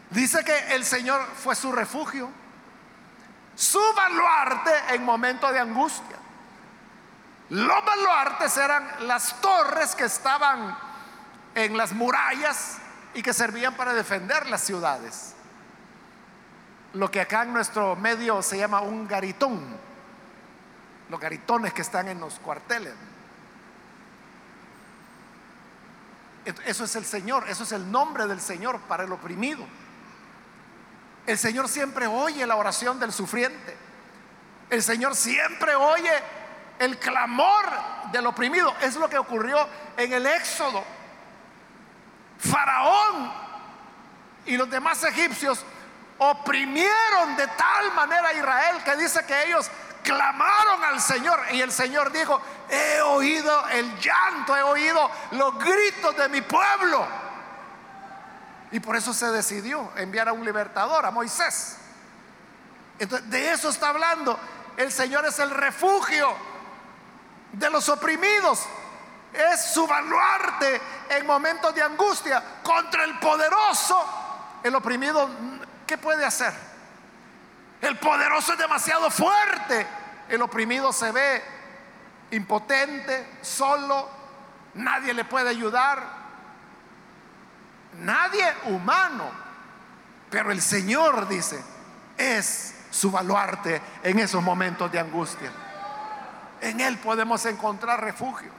[0.09, 2.29] Dice que el Señor fue su refugio,
[3.55, 6.15] su baluarte en momentos de angustia.
[7.49, 10.77] Los baluartes eran las torres que estaban
[11.55, 12.77] en las murallas
[13.13, 15.33] y que servían para defender las ciudades.
[16.93, 19.77] Lo que acá en nuestro medio se llama un garitón.
[21.09, 22.93] Los garitones que están en los cuarteles.
[26.65, 29.65] Eso es el Señor, eso es el nombre del Señor para el oprimido.
[31.25, 33.75] El Señor siempre oye la oración del sufriente.
[34.69, 36.11] El Señor siempre oye
[36.79, 37.65] el clamor
[38.11, 38.73] del oprimido.
[38.81, 40.83] Es lo que ocurrió en el Éxodo.
[42.39, 43.33] Faraón
[44.45, 45.63] y los demás egipcios
[46.19, 49.69] oprimieron de tal manera a Israel que dice que ellos
[50.03, 56.15] clamaron al Señor y el Señor dijo, he oído el llanto, he oído los gritos
[56.15, 57.05] de mi pueblo.
[58.71, 61.77] Y por eso se decidió enviar a un libertador, a Moisés.
[62.99, 64.39] Entonces, de eso está hablando.
[64.77, 66.35] El Señor es el refugio
[67.57, 68.65] de los oprimidos.
[69.33, 74.59] Es su baluarte en momentos de angustia contra el poderoso.
[74.63, 75.29] El oprimido,
[75.85, 76.53] ¿qué puede hacer?
[77.81, 79.85] El poderoso es demasiado fuerte.
[80.29, 81.43] El oprimido se ve
[82.31, 84.09] impotente, solo,
[84.73, 86.17] nadie le puede ayudar.
[87.99, 89.29] Nadie humano.
[90.29, 91.63] Pero el Señor dice,
[92.17, 95.51] es su baluarte en esos momentos de angustia.
[96.61, 98.51] En Él podemos encontrar refugio.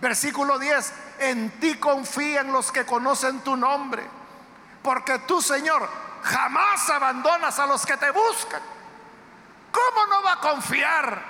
[0.00, 4.06] Versículo 10, en ti confían los que conocen tu nombre,
[4.82, 5.88] porque tú, Señor,
[6.22, 8.60] jamás abandonas a los que te buscan.
[9.72, 11.22] ¿Cómo no va a confiar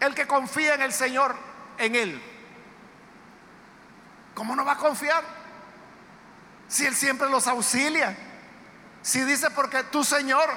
[0.00, 1.36] el que confía en el Señor
[1.78, 2.22] en Él?
[4.34, 5.22] ¿Cómo no va a confiar?
[6.68, 8.16] Si Él siempre los auxilia.
[9.02, 10.48] Si dice, porque tú, Señor,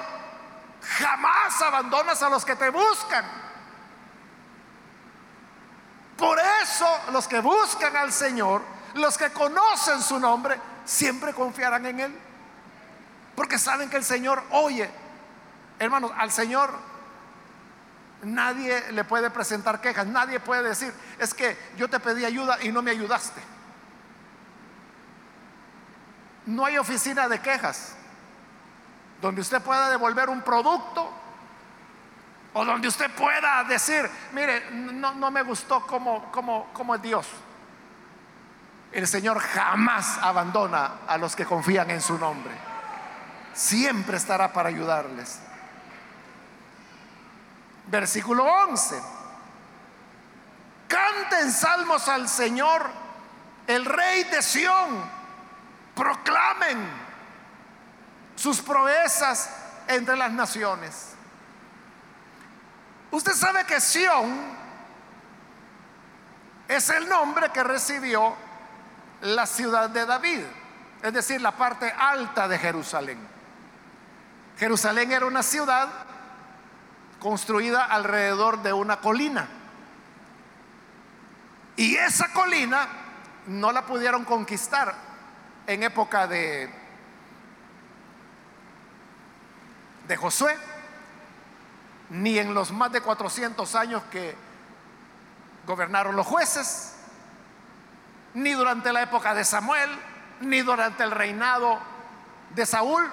[0.82, 3.24] jamás abandonas a los que te buscan.
[6.16, 8.62] Por eso los que buscan al Señor,
[8.94, 12.18] los que conocen su nombre, siempre confiarán en Él.
[13.34, 14.90] Porque saben que el Señor oye.
[15.78, 16.72] Hermanos, al Señor
[18.22, 22.72] nadie le puede presentar quejas, nadie puede decir, es que yo te pedí ayuda y
[22.72, 23.42] no me ayudaste.
[26.46, 27.94] No hay oficina de quejas
[29.26, 31.10] donde usted pueda devolver un producto
[32.54, 37.26] o donde usted pueda decir, mire, no, me gustó como, como, como es Dios.
[38.92, 42.52] El Señor jamás abandona a los que confían en su nombre.
[43.52, 45.40] Siempre estará para ayudarles.
[47.88, 49.02] Versículo 11.
[50.86, 52.88] Canten salmos al Señor,
[53.66, 55.16] el Rey de Sión.
[55.96, 57.05] Proclamen
[58.36, 59.50] sus proezas
[59.88, 61.14] entre las naciones.
[63.10, 64.56] Usted sabe que Sión
[66.68, 68.34] es el nombre que recibió
[69.22, 70.40] la ciudad de David,
[71.02, 73.18] es decir, la parte alta de Jerusalén.
[74.58, 75.88] Jerusalén era una ciudad
[77.20, 79.48] construida alrededor de una colina.
[81.76, 82.88] Y esa colina
[83.46, 84.94] no la pudieron conquistar
[85.66, 86.85] en época de,
[90.06, 90.56] de Josué
[92.10, 94.36] ni en los más de 400 años que
[95.66, 96.94] gobernaron los jueces,
[98.34, 99.90] ni durante la época de Samuel,
[100.40, 101.78] ni durante el reinado
[102.54, 103.10] de Saúl.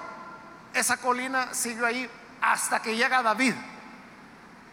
[0.72, 2.08] Esa colina siguió ahí
[2.40, 3.54] hasta que llega David.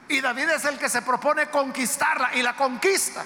[0.10, 3.24] Y David es el que se propone conquistarla y la conquista.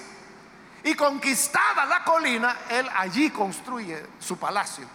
[0.84, 4.86] Y conquistada la colina, él allí construye su palacio.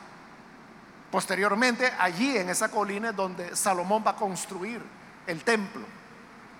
[1.11, 4.81] Posteriormente, allí en esa colina es donde Salomón va a construir
[5.27, 5.85] el templo.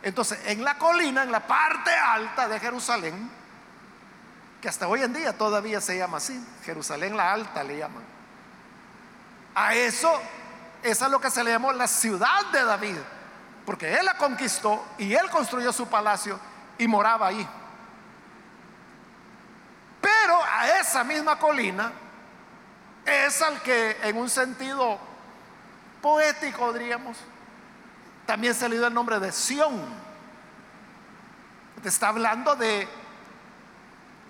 [0.04, 3.32] Entonces, en la colina, en la parte alta de Jerusalén,
[4.60, 8.04] que hasta hoy en día todavía se llama así, Jerusalén la alta le llaman.
[9.56, 10.12] A eso,
[10.84, 12.98] esa es lo que se le llamó la ciudad de David,
[13.66, 16.38] porque él la conquistó y él construyó su palacio
[16.78, 17.48] y moraba ahí.
[20.02, 21.92] Pero a esa misma colina
[23.06, 25.00] es al que en un sentido
[26.02, 27.18] poético, diríamos,
[28.26, 29.82] también se le dio el nombre de Sión.
[31.84, 32.88] Está hablando de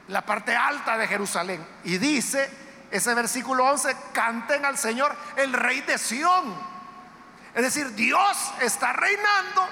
[0.08, 1.66] la parte alta de Jerusalén.
[1.84, 2.50] Y dice
[2.92, 6.56] ese versículo 11, canten al Señor el rey de Sión.
[7.54, 9.68] Es decir, Dios está reinando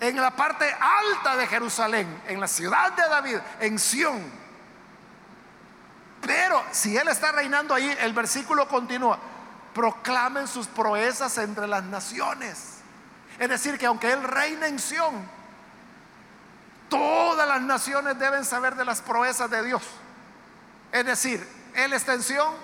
[0.00, 4.43] en la parte alta de Jerusalén, en la ciudad de David, en Sión.
[6.26, 9.18] Pero si Él está reinando ahí, el versículo continúa,
[9.74, 12.78] proclamen sus proezas entre las naciones.
[13.38, 15.28] Es decir, que aunque Él reina en Sión,
[16.88, 19.82] todas las naciones deben saber de las proezas de Dios.
[20.92, 22.54] Es decir, Él está en Sión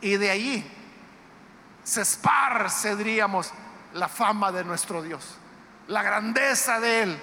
[0.00, 0.76] y de allí
[1.82, 3.52] se esparce, diríamos,
[3.94, 5.36] la fama de nuestro Dios,
[5.88, 7.22] la grandeza de Él,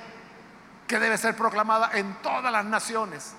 [0.87, 3.33] que debe ser proclamada en todas las naciones.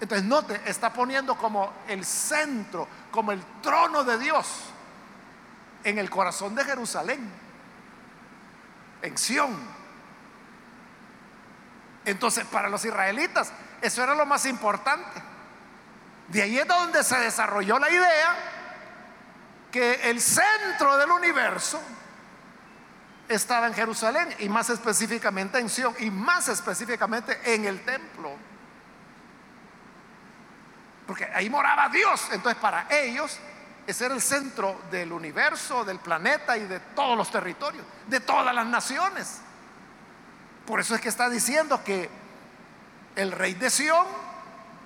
[0.00, 4.46] Entonces, note, está poniendo como el centro, como el trono de Dios
[5.84, 7.30] en el corazón de Jerusalén
[9.02, 9.56] en Sión.
[12.04, 15.22] Entonces, para los israelitas, eso era lo más importante.
[16.28, 18.36] De ahí es donde se desarrolló la idea
[19.70, 21.80] que el centro del universo
[23.28, 28.32] estaba en Jerusalén y más específicamente en Sión y más específicamente en el templo.
[31.10, 32.28] Porque ahí moraba Dios.
[32.30, 33.36] Entonces para ellos
[33.84, 38.54] ese era el centro del universo, del planeta y de todos los territorios, de todas
[38.54, 39.38] las naciones.
[40.64, 42.08] Por eso es que está diciendo que
[43.16, 44.06] el rey de Sión,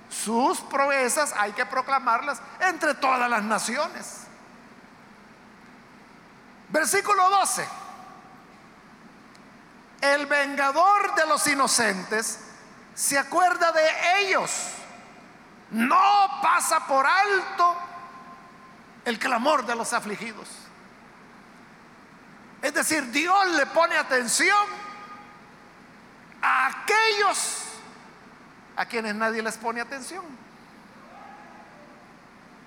[0.09, 4.21] sus proezas hay que proclamarlas entre todas las naciones.
[6.69, 7.67] Versículo 12.
[10.01, 12.39] El vengador de los inocentes
[12.95, 14.71] se acuerda de ellos.
[15.71, 17.75] No pasa por alto
[19.05, 20.47] el clamor de los afligidos.
[22.61, 24.67] Es decir, Dios le pone atención
[26.41, 27.63] a aquellos
[28.75, 30.23] a quienes nadie les pone atención.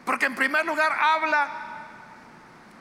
[0.04, 1.48] Porque en primer lugar habla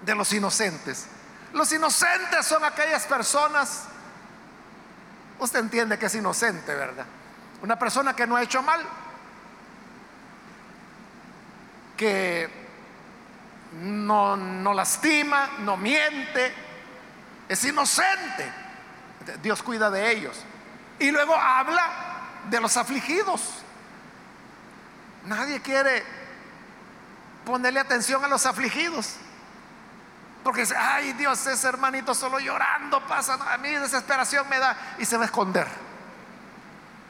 [0.02, 1.08] de los inocentes.
[1.54, 3.86] Los inocentes son aquellas personas,
[5.40, 7.06] usted entiende que es inocente, ¿verdad?
[7.62, 8.86] Una persona que no ha hecho mal,
[11.98, 12.50] que
[13.82, 16.54] no, no lastima, no miente,
[17.50, 18.52] es inocente.
[19.42, 20.38] Dios cuida de ellos.
[21.00, 21.90] Y luego habla
[22.50, 23.42] de los afligidos.
[25.26, 26.04] Nadie quiere
[27.46, 29.16] ponerle atención a los afligidos.
[30.44, 35.06] Porque dice, ay Dios, ese hermanito solo llorando pasa, a mí desesperación me da y
[35.06, 35.68] se va a esconder.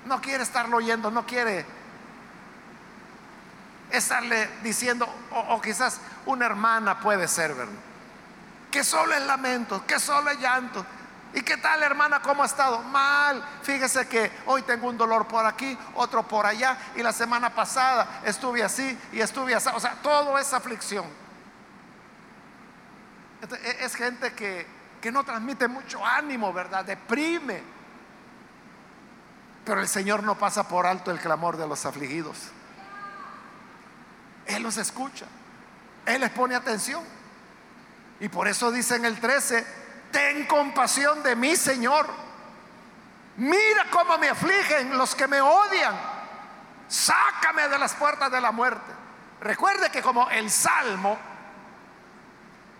[0.06, 1.66] No quiere estarlo oyendo, no quiere
[3.92, 7.74] estarle diciendo, o, quizás una hermana puede ser, ¿verdad?
[8.72, 10.86] Que solo es lamento, que solo es llanto.
[11.34, 12.22] ¿Y qué tal, hermana?
[12.22, 12.80] ¿Cómo ha estado?
[12.80, 13.44] Mal.
[13.62, 18.22] Fíjese que hoy tengo un dolor por aquí, otro por allá, y la semana pasada
[18.26, 19.70] estuve así y estuve así.
[19.74, 21.06] O sea, todo es aflicción.
[23.42, 24.66] E, es gente que,
[25.02, 26.86] que no transmite mucho ánimo, ¿verdad?
[26.86, 27.62] Deprime.
[29.66, 32.52] Pero el Señor no pasa por alto el clamor de los afligidos.
[34.48, 35.26] Él los escucha.
[36.06, 37.04] Él les pone atención.
[38.20, 39.66] Y por eso dice en el 13,
[40.12, 42.08] ten compasión de mí, Señor.
[43.38, 45.96] Mira cómo me afligen los que me odian.
[46.88, 48.94] Sácame de las puertas de la muerte.
[49.42, 51.18] Recuerde que como el Salmo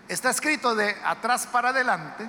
[0.08, 2.28] está escrito de atrás para adelante,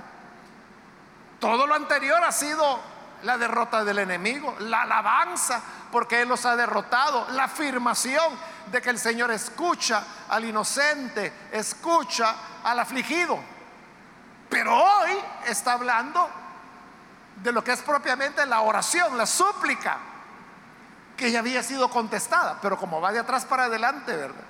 [1.40, 2.80] todo lo anterior ha sido
[3.24, 5.62] la derrota del enemigo, la alabanza
[5.92, 8.38] porque Él los ha derrotado, la afirmación
[8.72, 13.40] de que el Señor escucha al inocente, escucha al afligido.
[14.50, 15.12] Pero hoy
[15.48, 16.30] está hablando
[17.38, 19.98] de lo que es propiamente la oración, la súplica,
[21.16, 24.44] que ya había sido contestada, pero como va de atrás para adelante, ¿verdad?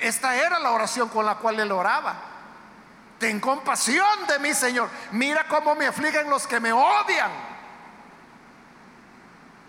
[0.00, 2.14] esta era la oración con la cual él oraba.
[3.18, 4.90] Ten compasión de mí, Señor.
[5.12, 7.30] Mira cómo me afligen los que me odian.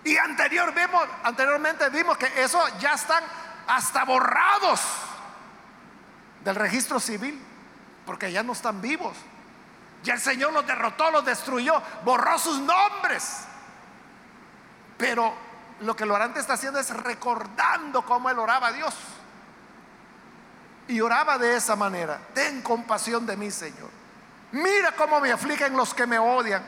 [0.04, 3.24] Y anterior vimos, anteriormente vimos que eso ya están
[3.68, 4.82] hasta borrados
[6.44, 7.42] del registro civil,
[8.06, 9.18] porque ya no están vivos.
[10.04, 13.46] Ya el Señor los derrotó, los destruyó, borró sus nombres.
[14.98, 15.34] Pero
[15.82, 18.96] lo que el orante está haciendo es recordando cómo él oraba a Dios.
[20.88, 22.20] Y oraba de esa manera.
[22.34, 23.90] Ten compasión de mí, Señor.
[24.52, 26.64] Mira cómo me afligen los que me odian.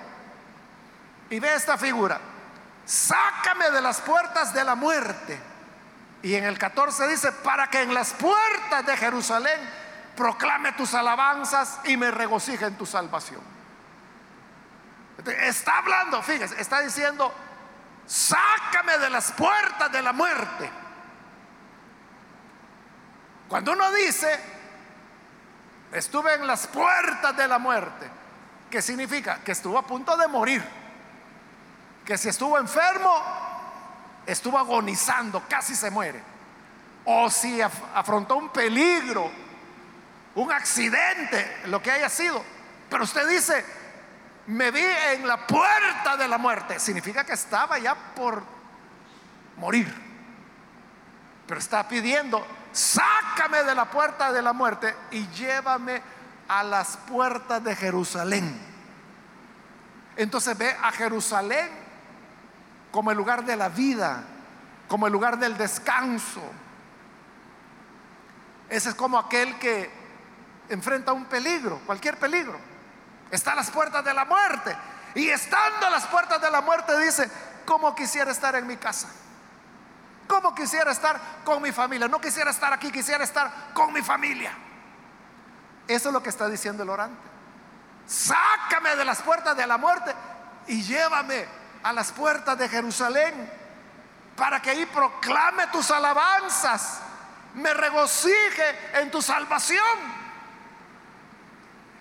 [1.30, 2.20] Y ve esta figura.
[2.86, 5.40] Sácame de las puertas de la muerte.
[6.22, 9.60] Y en el 14 dice, para que en las puertas de Jerusalén
[10.16, 13.42] proclame tus alabanzas y me regocije en tu salvación.
[15.26, 17.34] Está hablando, fíjese, está diciendo,
[18.06, 20.70] sácame de las puertas de la muerte.
[23.50, 24.40] Cuando uno dice,
[25.92, 28.08] estuve en las puertas de la muerte,
[28.70, 29.40] ¿qué significa?
[29.44, 30.64] Que estuvo a punto de morir,
[32.06, 33.12] que si estuvo enfermo,
[34.28, 36.22] estuvo agonizando, casi se muere,
[37.06, 39.32] o si afrontó un peligro,
[40.36, 42.46] un accidente, lo que haya sido,
[42.88, 43.66] pero usted dice,
[44.46, 48.44] me vi en la puerta de la muerte, significa que estaba ya por
[49.58, 49.92] morir,
[51.48, 56.02] pero está pidiendo sácame de la puerta de la muerte y llévame
[56.48, 58.60] a las puertas de Jerusalén.
[60.16, 61.70] Entonces ve a Jerusalén
[62.92, 64.24] como el lugar de la vida,
[64.88, 66.42] como el lugar del descanso.
[68.68, 69.90] Ese es como aquel que
[70.70, 72.60] enfrenta un peligro, cualquier peligro.
[73.32, 74.76] Está a las puertas de la muerte.
[75.16, 77.30] Y estando a las puertas de la muerte dice,
[77.66, 79.08] ¿cómo quisiera estar en mi casa?
[80.30, 82.08] ¿Cómo quisiera estar con mi familia?
[82.08, 84.54] No quisiera estar aquí, quisiera estar con mi familia.
[85.88, 87.20] Eso es lo que está diciendo el orante.
[88.06, 90.14] Sácame de las puertas de la muerte
[90.68, 91.46] y llévame
[91.82, 93.52] a las puertas de Jerusalén
[94.36, 97.02] para que ahí proclame tus alabanzas
[97.56, 100.20] me regocije en tu salvación.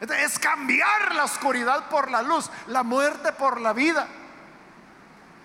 [0.00, 4.06] Es cambiar la oscuridad por la luz, la muerte por la vida,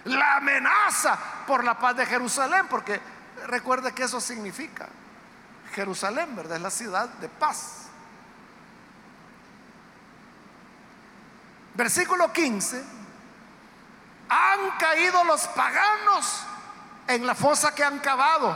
[0.05, 2.99] la amenaza por la paz de Jerusalén, porque
[3.47, 4.87] recuerde que eso significa
[5.73, 6.57] Jerusalén, ¿verdad?
[6.57, 7.87] Es la ciudad de paz.
[11.73, 12.83] Versículo 15.
[14.29, 16.45] Han caído los paganos
[17.07, 18.55] en la fosa que han cavado.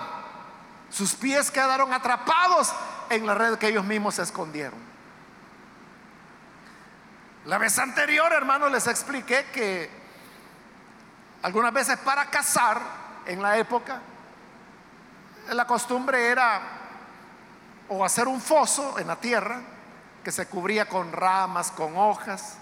[0.90, 2.74] Sus pies quedaron atrapados
[3.10, 4.80] en la red que ellos mismos se escondieron.
[7.46, 10.07] La vez anterior, hermanos, les expliqué que
[11.42, 12.82] algunas veces para cazar
[13.26, 14.02] en la época,
[15.50, 16.62] la costumbre era
[17.90, 19.62] o hacer un foso en la tierra
[20.24, 22.58] que se cubría con ramas, con hojas,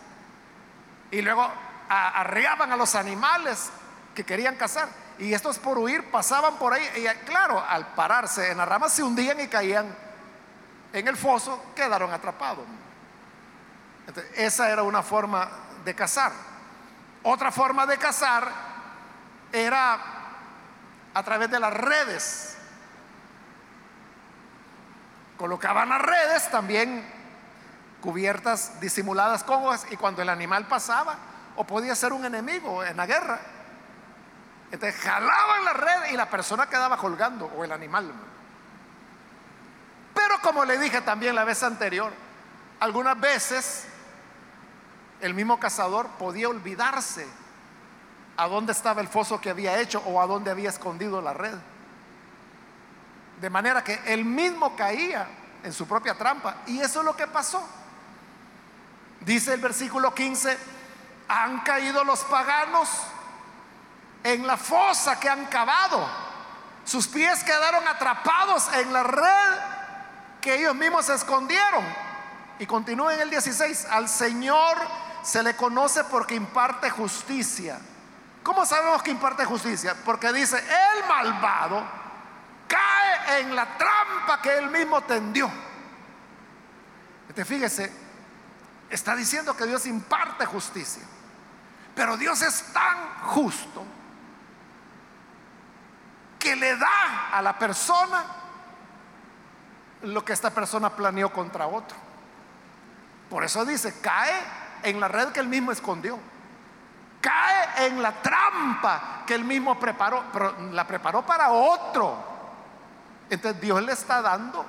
[1.09, 1.49] y luego
[1.89, 3.71] arriaban a los animales
[4.13, 4.87] que querían cazar.
[5.17, 6.83] Y estos por huir pasaban por ahí.
[6.97, 9.95] Y claro, al pararse en las ramas se hundían y caían
[10.93, 12.65] en el foso, quedaron atrapados
[14.35, 15.49] esa era una forma
[15.83, 16.31] de cazar.
[17.27, 18.51] Otra forma de cazar
[19.51, 19.99] era
[21.11, 22.55] a través de las redes.
[25.35, 27.03] Colocaban las redes también
[27.99, 31.15] cubiertas, disimuladas con hojas, y cuando el animal pasaba,
[31.55, 33.39] o podía ser un enemigo en la guerra,
[34.71, 38.11] entonces jalaban la red y la persona quedaba colgando, o el animal.
[40.13, 42.13] Pero como le dije también la vez anterior,
[42.79, 43.87] algunas veces
[45.25, 47.25] el mismo cazador podía olvidarse
[48.37, 51.55] a dónde estaba el foso que había hecho o a dónde había escondido la red.
[53.41, 55.27] De manera que él mismo caía
[55.63, 56.57] en su propia trampa.
[56.67, 57.67] Y eso es lo que pasó.
[59.21, 60.57] Dice el versículo 15,
[61.27, 62.87] han caído los paganos
[64.23, 66.07] en la fosa que han cavado.
[66.83, 69.59] Sus pies quedaron atrapados en la red
[70.39, 71.83] que ellos mismos escondieron.
[72.59, 74.77] Y continúa en el 16, al Señor
[75.25, 77.79] se le conoce porque imparte justicia.
[78.43, 79.95] ¿Cómo sabemos que imparte justicia?
[80.05, 81.83] Porque dice, el malvado
[82.67, 85.49] cae en la trampa que él mismo tendió.
[87.27, 87.91] Este, fíjese,
[88.87, 91.01] está diciendo que Dios imparte justicia.
[91.95, 93.83] Pero Dios es tan justo
[96.37, 98.25] que le da a la persona
[100.03, 101.97] lo que esta persona planeó contra otro.
[103.27, 106.17] Por eso dice, cae en la red que él mismo escondió.
[107.19, 112.15] Cae en la trampa que él mismo preparó, pero la preparó para otro.
[113.29, 114.63] Entonces Dios le está dando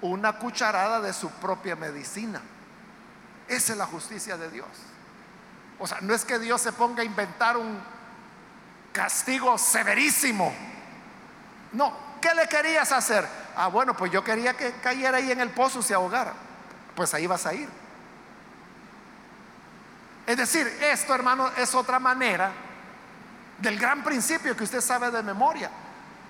[0.00, 2.40] una cucharada de su propia medicina.
[3.46, 4.66] Esa es la justicia de Dios.
[5.78, 7.80] O sea, no es que Dios se ponga a inventar un
[8.92, 10.52] castigo severísimo.
[11.72, 13.26] No, ¿qué le querías hacer?
[13.56, 16.32] Ah, bueno, pues yo quería que cayera ahí en el pozo y se ahogara.
[16.96, 17.83] Pues ahí vas a ir.
[20.26, 22.50] Es decir, esto hermano es otra manera
[23.58, 25.70] del gran principio que usted sabe de memoria.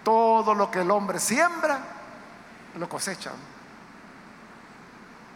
[0.02, 1.78] Todo lo que el hombre siembra,
[2.78, 3.30] lo cosecha.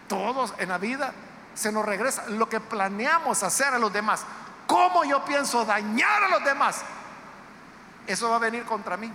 [0.09, 1.13] Todos en la vida
[1.55, 4.25] se nos regresa lo que planeamos hacer a los demás.
[4.67, 6.83] ¿Cómo yo pienso dañar a los demás?
[8.07, 9.11] Eso va a venir contra mí.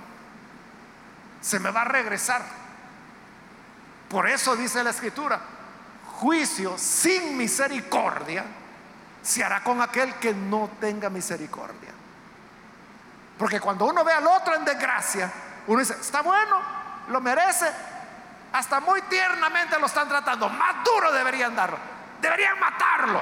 [1.41, 2.41] Se me va a regresar.
[4.09, 5.39] Por eso dice la escritura,
[6.19, 8.45] juicio sin misericordia
[9.23, 11.91] se hará con aquel que no tenga misericordia.
[13.37, 15.31] Porque cuando uno ve al otro en desgracia,
[15.67, 16.61] uno dice, está bueno,
[17.07, 17.65] lo merece,
[18.51, 21.77] hasta muy tiernamente lo están tratando, más duro deberían darlo,
[22.21, 23.21] deberían matarlo.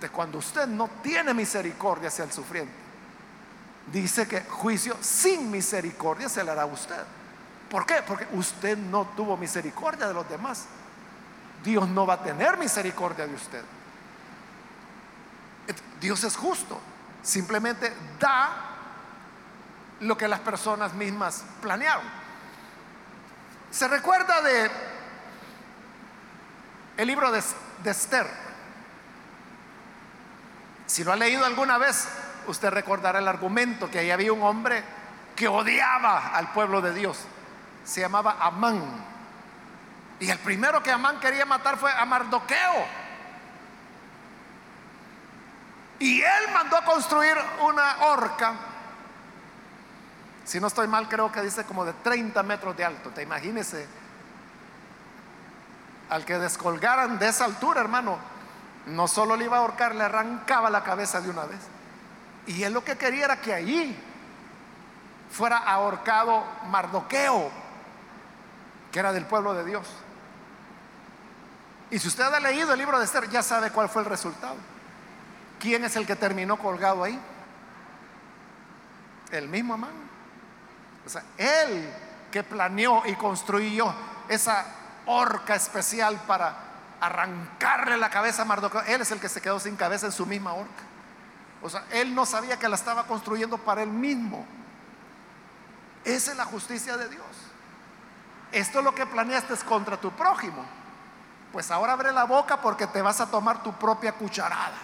[0.00, 2.74] De cuando usted no tiene misericordia hacia el sufriente,
[3.86, 7.02] dice que juicio sin misericordia se le hará a usted.
[7.70, 8.02] ¿Por qué?
[8.06, 10.66] Porque usted no tuvo misericordia de los demás.
[11.64, 13.62] Dios no va a tener misericordia de usted.
[16.04, 16.78] Dios es justo,
[17.22, 17.90] simplemente
[18.20, 18.50] da
[20.00, 22.04] lo que las personas mismas planearon.
[23.70, 24.70] Se recuerda de
[26.98, 27.42] el libro de,
[27.82, 28.26] de Esther.
[30.84, 32.06] Si lo ha leído alguna vez,
[32.48, 34.84] usted recordará el argumento que ahí había un hombre
[35.34, 37.18] que odiaba al pueblo de Dios.
[37.82, 38.82] Se llamaba Amán.
[40.20, 43.03] Y el primero que Amán quería matar fue a Mardoqueo
[45.98, 48.54] y él mandó a construir una horca.
[50.44, 53.10] Si no estoy mal, creo que dice como de 30 metros de alto.
[53.10, 53.86] Te imagínese
[56.10, 58.18] al que descolgaran de esa altura, hermano,
[58.86, 61.60] no solo le iba a ahorcar, le arrancaba la cabeza de una vez.
[62.46, 63.96] Y él lo que quería era que allí
[65.30, 67.50] fuera ahorcado Mardoqueo,
[68.92, 69.86] que era del pueblo de Dios.
[71.90, 74.56] Y si usted ha leído el libro de Esther, ya sabe cuál fue el resultado.
[75.58, 77.18] ¿Quién es el que terminó colgado ahí?
[79.30, 79.92] El mismo Amán.
[81.06, 81.92] O sea, él
[82.30, 83.94] que planeó y construyó
[84.28, 84.66] esa
[85.06, 86.56] horca especial para
[87.00, 90.24] arrancarle la cabeza a Mardoqueo, él es el que se quedó sin cabeza en su
[90.26, 90.82] misma horca.
[91.62, 94.46] O sea, él no sabía que la estaba construyendo para él mismo.
[96.04, 97.24] Esa es la justicia de Dios.
[98.52, 100.64] Esto es lo que planeaste es contra tu prójimo.
[101.52, 104.76] Pues ahora abre la boca porque te vas a tomar tu propia cucharada.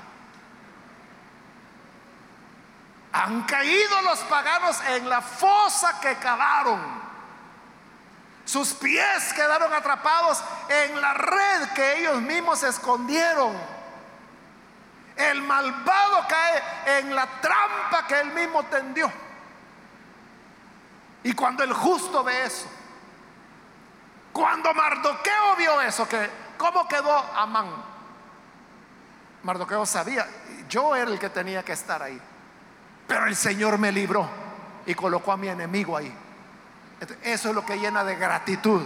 [3.12, 7.00] Han caído los paganos en la fosa que cavaron.
[8.44, 13.56] Sus pies quedaron atrapados en la red que ellos mismos escondieron.
[15.16, 19.12] El malvado cae en la trampa que él mismo tendió.
[21.22, 22.66] Y cuando el justo ve eso,
[24.32, 27.68] cuando Mardoqueo vio eso, que cómo quedó Amán,
[29.42, 30.26] Mardoqueo sabía,
[30.68, 32.20] yo era el que tenía que estar ahí,
[33.11, 34.30] pero el Señor me libró
[34.86, 36.14] y colocó a mi enemigo ahí.
[37.24, 38.80] Eso es lo que llena de gratitud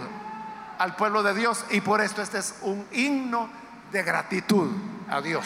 [0.79, 3.47] al pueblo de Dios y por esto este es un himno
[3.91, 4.71] de gratitud
[5.11, 5.45] a Dios.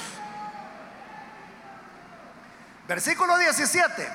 [2.88, 4.10] Versículo 17.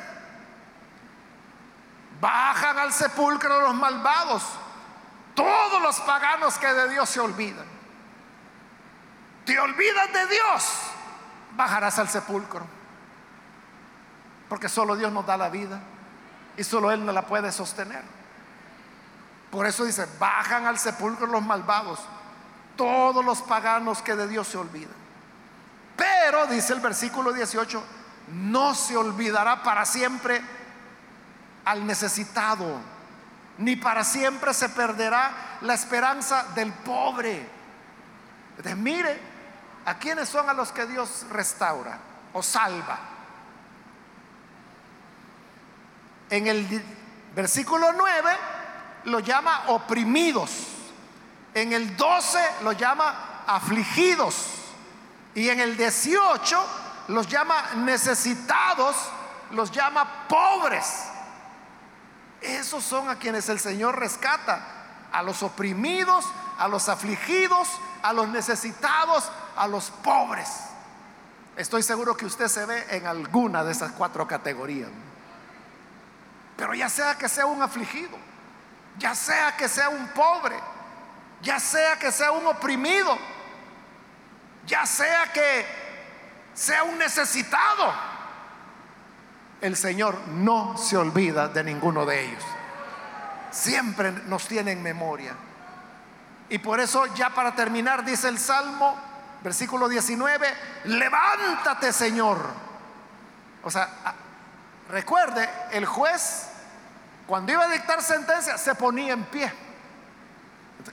[2.19, 4.45] Bajan al sepulcro los malvados,
[5.35, 7.67] todos los paganos que de Dios se olvidan.
[9.45, 10.73] Te olvidas de Dios,
[11.55, 12.84] bajarás al sepulcro.
[14.49, 15.81] Porque solo Dios nos da la vida
[16.57, 18.03] y solo Él no la puede sostener.
[19.51, 22.01] Por eso dice, bajan al sepulcro los malvados,
[22.77, 25.05] todos los paganos que de Dios se olvidan.
[25.97, 27.83] Pero, dice el versículo 18,
[28.33, 30.43] no se olvidará para siempre
[31.65, 32.81] al necesitado,
[33.59, 37.49] ni para siempre se perderá la esperanza del pobre.
[38.57, 39.21] Entonces, mire,
[39.87, 41.99] ¿a quiénes son a los que Dios restaura
[42.33, 43.14] o salva?
[46.31, 46.85] En el
[47.35, 48.31] versículo 9
[49.05, 50.51] lo llama oprimidos,
[51.53, 54.47] en el 12 lo llama afligidos
[55.35, 56.66] y en el 18
[57.09, 58.97] los llama necesitados,
[59.51, 61.05] los llama pobres.
[62.41, 64.61] Esos son a quienes el Señor rescata,
[65.12, 66.27] a los oprimidos,
[66.59, 67.68] a los afligidos,
[68.03, 70.49] a los necesitados, a los pobres.
[71.57, 74.91] Estoy seguro que usted se ve en alguna de esas cuatro categorías.
[76.57, 78.17] Pero ya sea que sea un afligido,
[78.99, 80.57] ya sea que sea un pobre,
[81.43, 83.19] ya sea que sea un oprimido,
[84.67, 85.67] ya sea que
[86.55, 87.93] sea un necesitado,
[89.61, 92.45] el Señor no se olvida de ninguno de ellos.
[93.51, 95.35] Siempre nos tiene en memoria.
[96.49, 98.97] Y por eso ya para terminar dice el Salmo,
[99.43, 100.47] versículo 19,
[100.85, 102.39] levántate Señor.
[103.63, 103.89] O sea,
[104.91, 106.49] recuerde, el juez
[107.26, 109.53] cuando iba a dictar sentencia se ponía en pie.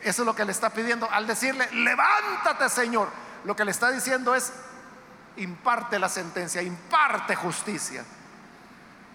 [0.01, 3.09] Eso es lo que le está pidiendo al decirle, levántate Señor.
[3.43, 4.53] Lo que le está diciendo es,
[5.37, 8.05] imparte la sentencia, imparte justicia.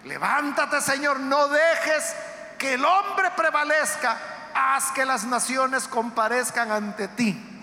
[0.03, 2.15] Levántate, Señor, no dejes
[2.57, 4.17] que el hombre prevalezca,
[4.53, 7.53] haz que las naciones comparezcan ante ti.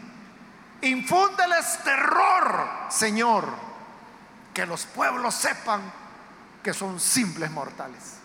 [0.82, 3.48] Infúndeles terror, Señor,
[4.52, 5.80] que los pueblos sepan
[6.64, 8.16] que son simples mortales.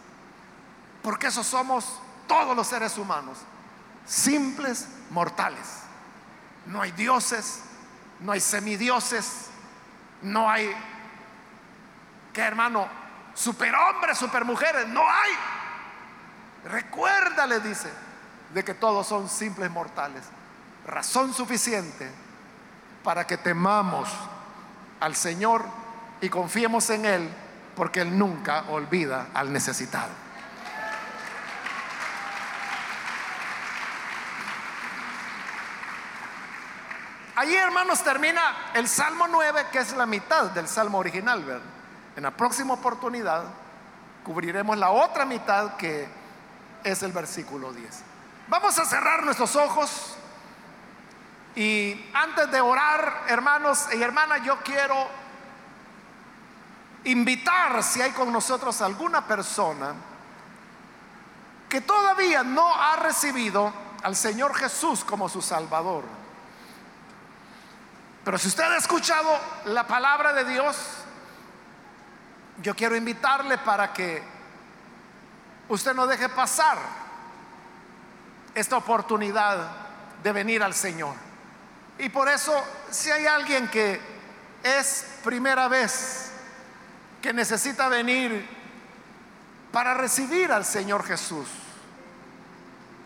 [1.04, 3.38] Porque eso somos todos los seres humanos,
[4.06, 5.68] simples mortales.
[6.66, 7.62] No hay dioses,
[8.22, 9.50] no hay semidioses,
[10.22, 10.74] no hay,
[12.34, 12.88] que hermano,
[13.34, 15.32] superhombres, supermujeres, no hay.
[16.66, 17.92] Recuérdale, dice,
[18.54, 20.24] de que todos son simples mortales.
[20.88, 22.10] Razón suficiente
[23.04, 24.10] para que temamos
[25.00, 25.66] al Señor
[26.22, 27.30] y confiemos en Él,
[27.80, 30.10] porque Él nunca olvida al necesitado.
[37.38, 41.62] Allí, hermanos, termina el Salmo 9, que es la mitad del Salmo original.
[42.18, 43.46] En la próxima oportunidad
[44.26, 46.06] cubriremos la otra mitad, que
[46.84, 48.04] es el versículo 10.
[48.50, 50.18] Vamos a cerrar nuestros ojos
[51.56, 55.19] y antes de orar, hermanos y hermanas, yo quiero
[57.06, 59.94] invitar si hay con nosotros alguna persona
[61.68, 63.72] que todavía no ha recibido
[64.04, 66.04] al Señor Jesús como su Salvador.
[68.24, 70.78] Pero si usted ha escuchado la palabra de Dios,
[72.62, 74.22] yo quiero invitarle para que
[75.70, 76.78] usted no deje pasar
[78.54, 79.70] esta oportunidad
[80.22, 81.16] de venir al Señor.
[81.98, 82.54] Y por eso,
[82.90, 84.02] si hay alguien que
[84.64, 86.29] es primera vez
[87.22, 88.48] que necesita venir
[89.72, 91.48] para recibir al Señor Jesús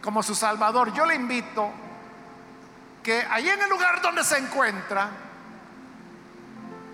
[0.02, 1.72] como su Salvador, yo le invito
[3.02, 5.10] que ahí en el lugar donde se encuentra,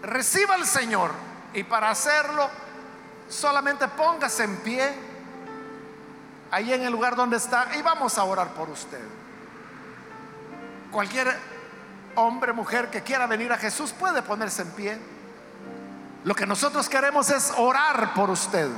[0.04, 1.12] reciba al Señor
[1.54, 2.50] y para hacerlo
[3.28, 5.10] solamente póngase en pie
[6.52, 9.02] ahí en el lugar donde está y vamos a orar por usted.
[10.92, 11.36] Cualquier
[12.16, 15.00] hombre, mujer que quiera venir a Jesús puede ponerse en pie.
[16.24, 18.70] Lo que nosotros queremos es orar por usted.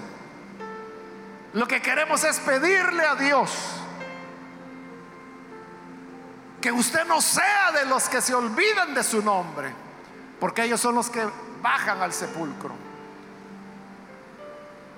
[1.53, 3.51] Lo que queremos es pedirle a Dios
[6.61, 9.73] que usted no sea de los que se olvidan de su nombre,
[10.39, 11.27] porque ellos son los que
[11.61, 12.73] bajan al sepulcro.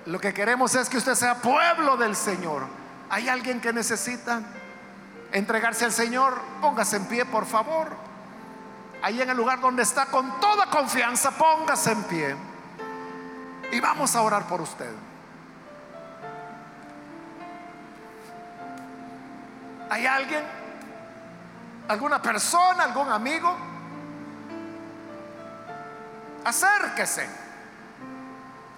[0.06, 2.66] Lo que queremos es que usted sea pueblo del Señor.
[3.08, 4.42] ¿Hay alguien que necesita
[5.32, 6.38] entregarse al Señor?
[6.60, 7.88] Póngase en pie, por favor.
[9.04, 12.36] Ahí en el lugar donde está, con toda confianza, póngase en pie.
[13.70, 14.90] Y vamos a orar por usted.
[19.90, 20.42] ¿Hay alguien?
[21.86, 22.84] ¿Alguna persona?
[22.84, 23.54] ¿Algún amigo?
[26.42, 27.28] Acérquese.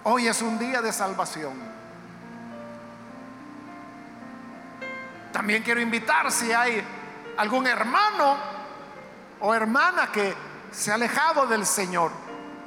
[0.03, 1.53] Hoy es un día de salvación.
[5.31, 6.85] También quiero invitar si hay
[7.37, 8.56] algún hermano
[9.39, 10.33] o hermana que
[10.71, 12.11] se ha alejado del Señor,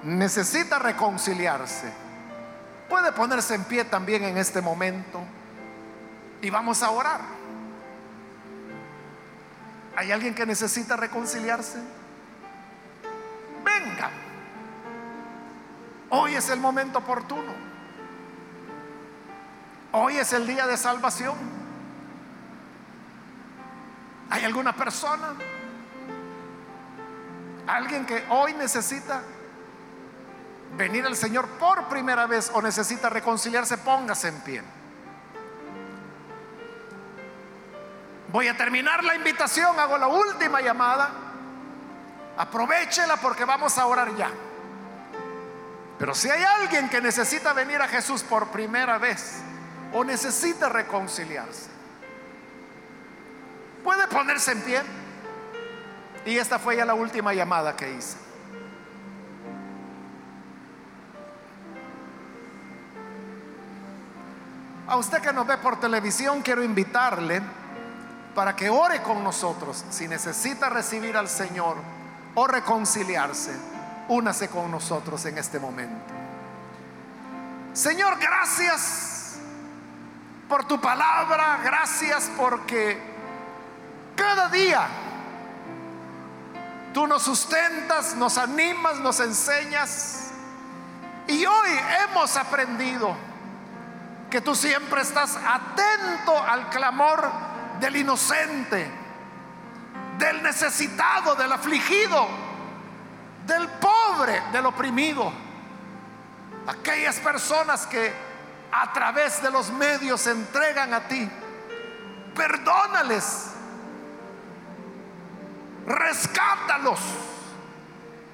[0.02, 1.92] necesita reconciliarse.
[2.88, 5.20] Puede ponerse en pie también en este momento
[6.42, 7.20] y vamos a orar.
[9.96, 11.78] ¿Hay alguien que necesita reconciliarse?
[13.64, 14.10] Venga.
[16.10, 17.52] Hoy es el momento oportuno.
[19.92, 21.34] Hoy es el día de salvación.
[24.30, 25.34] ¿Hay alguna persona?
[27.70, 29.22] ¿Alguien que hoy necesita
[30.76, 33.78] venir al Señor por primera vez o necesita reconciliarse?
[33.78, 34.62] Póngase en pie.
[38.32, 41.10] Voy a terminar la invitación, hago la última llamada.
[42.38, 44.30] Aprovechela porque vamos a orar ya.
[45.96, 49.42] Pero si hay alguien que necesita venir a Jesús por primera vez
[49.92, 51.70] o necesita reconciliarse,
[53.84, 54.99] puede ponerse en pie.
[56.26, 58.16] Y esta fue ya la última llamada que hice.
[64.86, 67.40] A usted que nos ve por televisión, quiero invitarle
[68.34, 69.84] para que ore con nosotros.
[69.88, 71.76] Si necesita recibir al Señor
[72.34, 73.52] o reconciliarse,
[74.08, 76.12] únase con nosotros en este momento.
[77.72, 79.36] Señor, gracias
[80.48, 83.00] por tu palabra, gracias porque
[84.16, 84.88] cada día
[86.92, 90.30] tú nos sustentas, nos animas, nos enseñas.
[91.26, 91.70] Y hoy
[92.02, 93.16] hemos aprendido
[94.30, 97.30] que tú siempre estás atento al clamor
[97.80, 98.90] del inocente,
[100.18, 102.50] del necesitado, del afligido
[103.50, 105.32] del pobre, del oprimido.
[106.66, 108.12] Aquellas personas que
[108.72, 111.28] a través de los medios se entregan a ti.
[112.34, 113.49] Perdónales.
[115.86, 117.00] Rescátalos.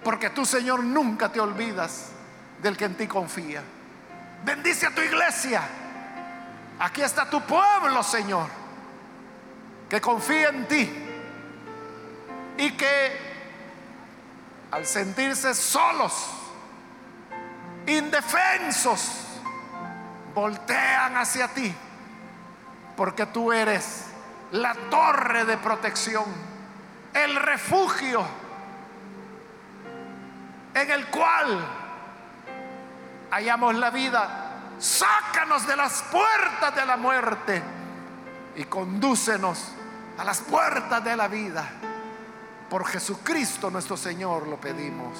[0.02, 2.10] Porque tú, Señor, nunca te olvidas
[2.62, 3.62] del que en ti confía.
[4.44, 5.62] Bendice a tu iglesia.
[6.78, 8.48] Aquí está tu pueblo, Señor,
[9.88, 11.06] que confía en ti
[12.58, 13.26] y que
[14.70, 16.28] al sentirse solos,
[17.86, 19.40] indefensos,
[20.34, 21.74] voltean hacia ti,
[22.96, 24.04] porque tú eres
[24.52, 26.24] la torre de protección,
[27.24, 28.24] el refugio
[30.74, 31.66] en el cual
[33.30, 34.42] hallamos la vida.
[34.78, 37.62] Sácanos de las puertas de la muerte
[38.56, 39.72] y condúcenos
[40.18, 41.66] a las puertas de la vida.
[42.68, 45.16] Por Jesucristo nuestro Señor lo pedimos.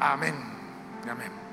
[0.00, 0.34] Amén.
[1.10, 1.47] Amén.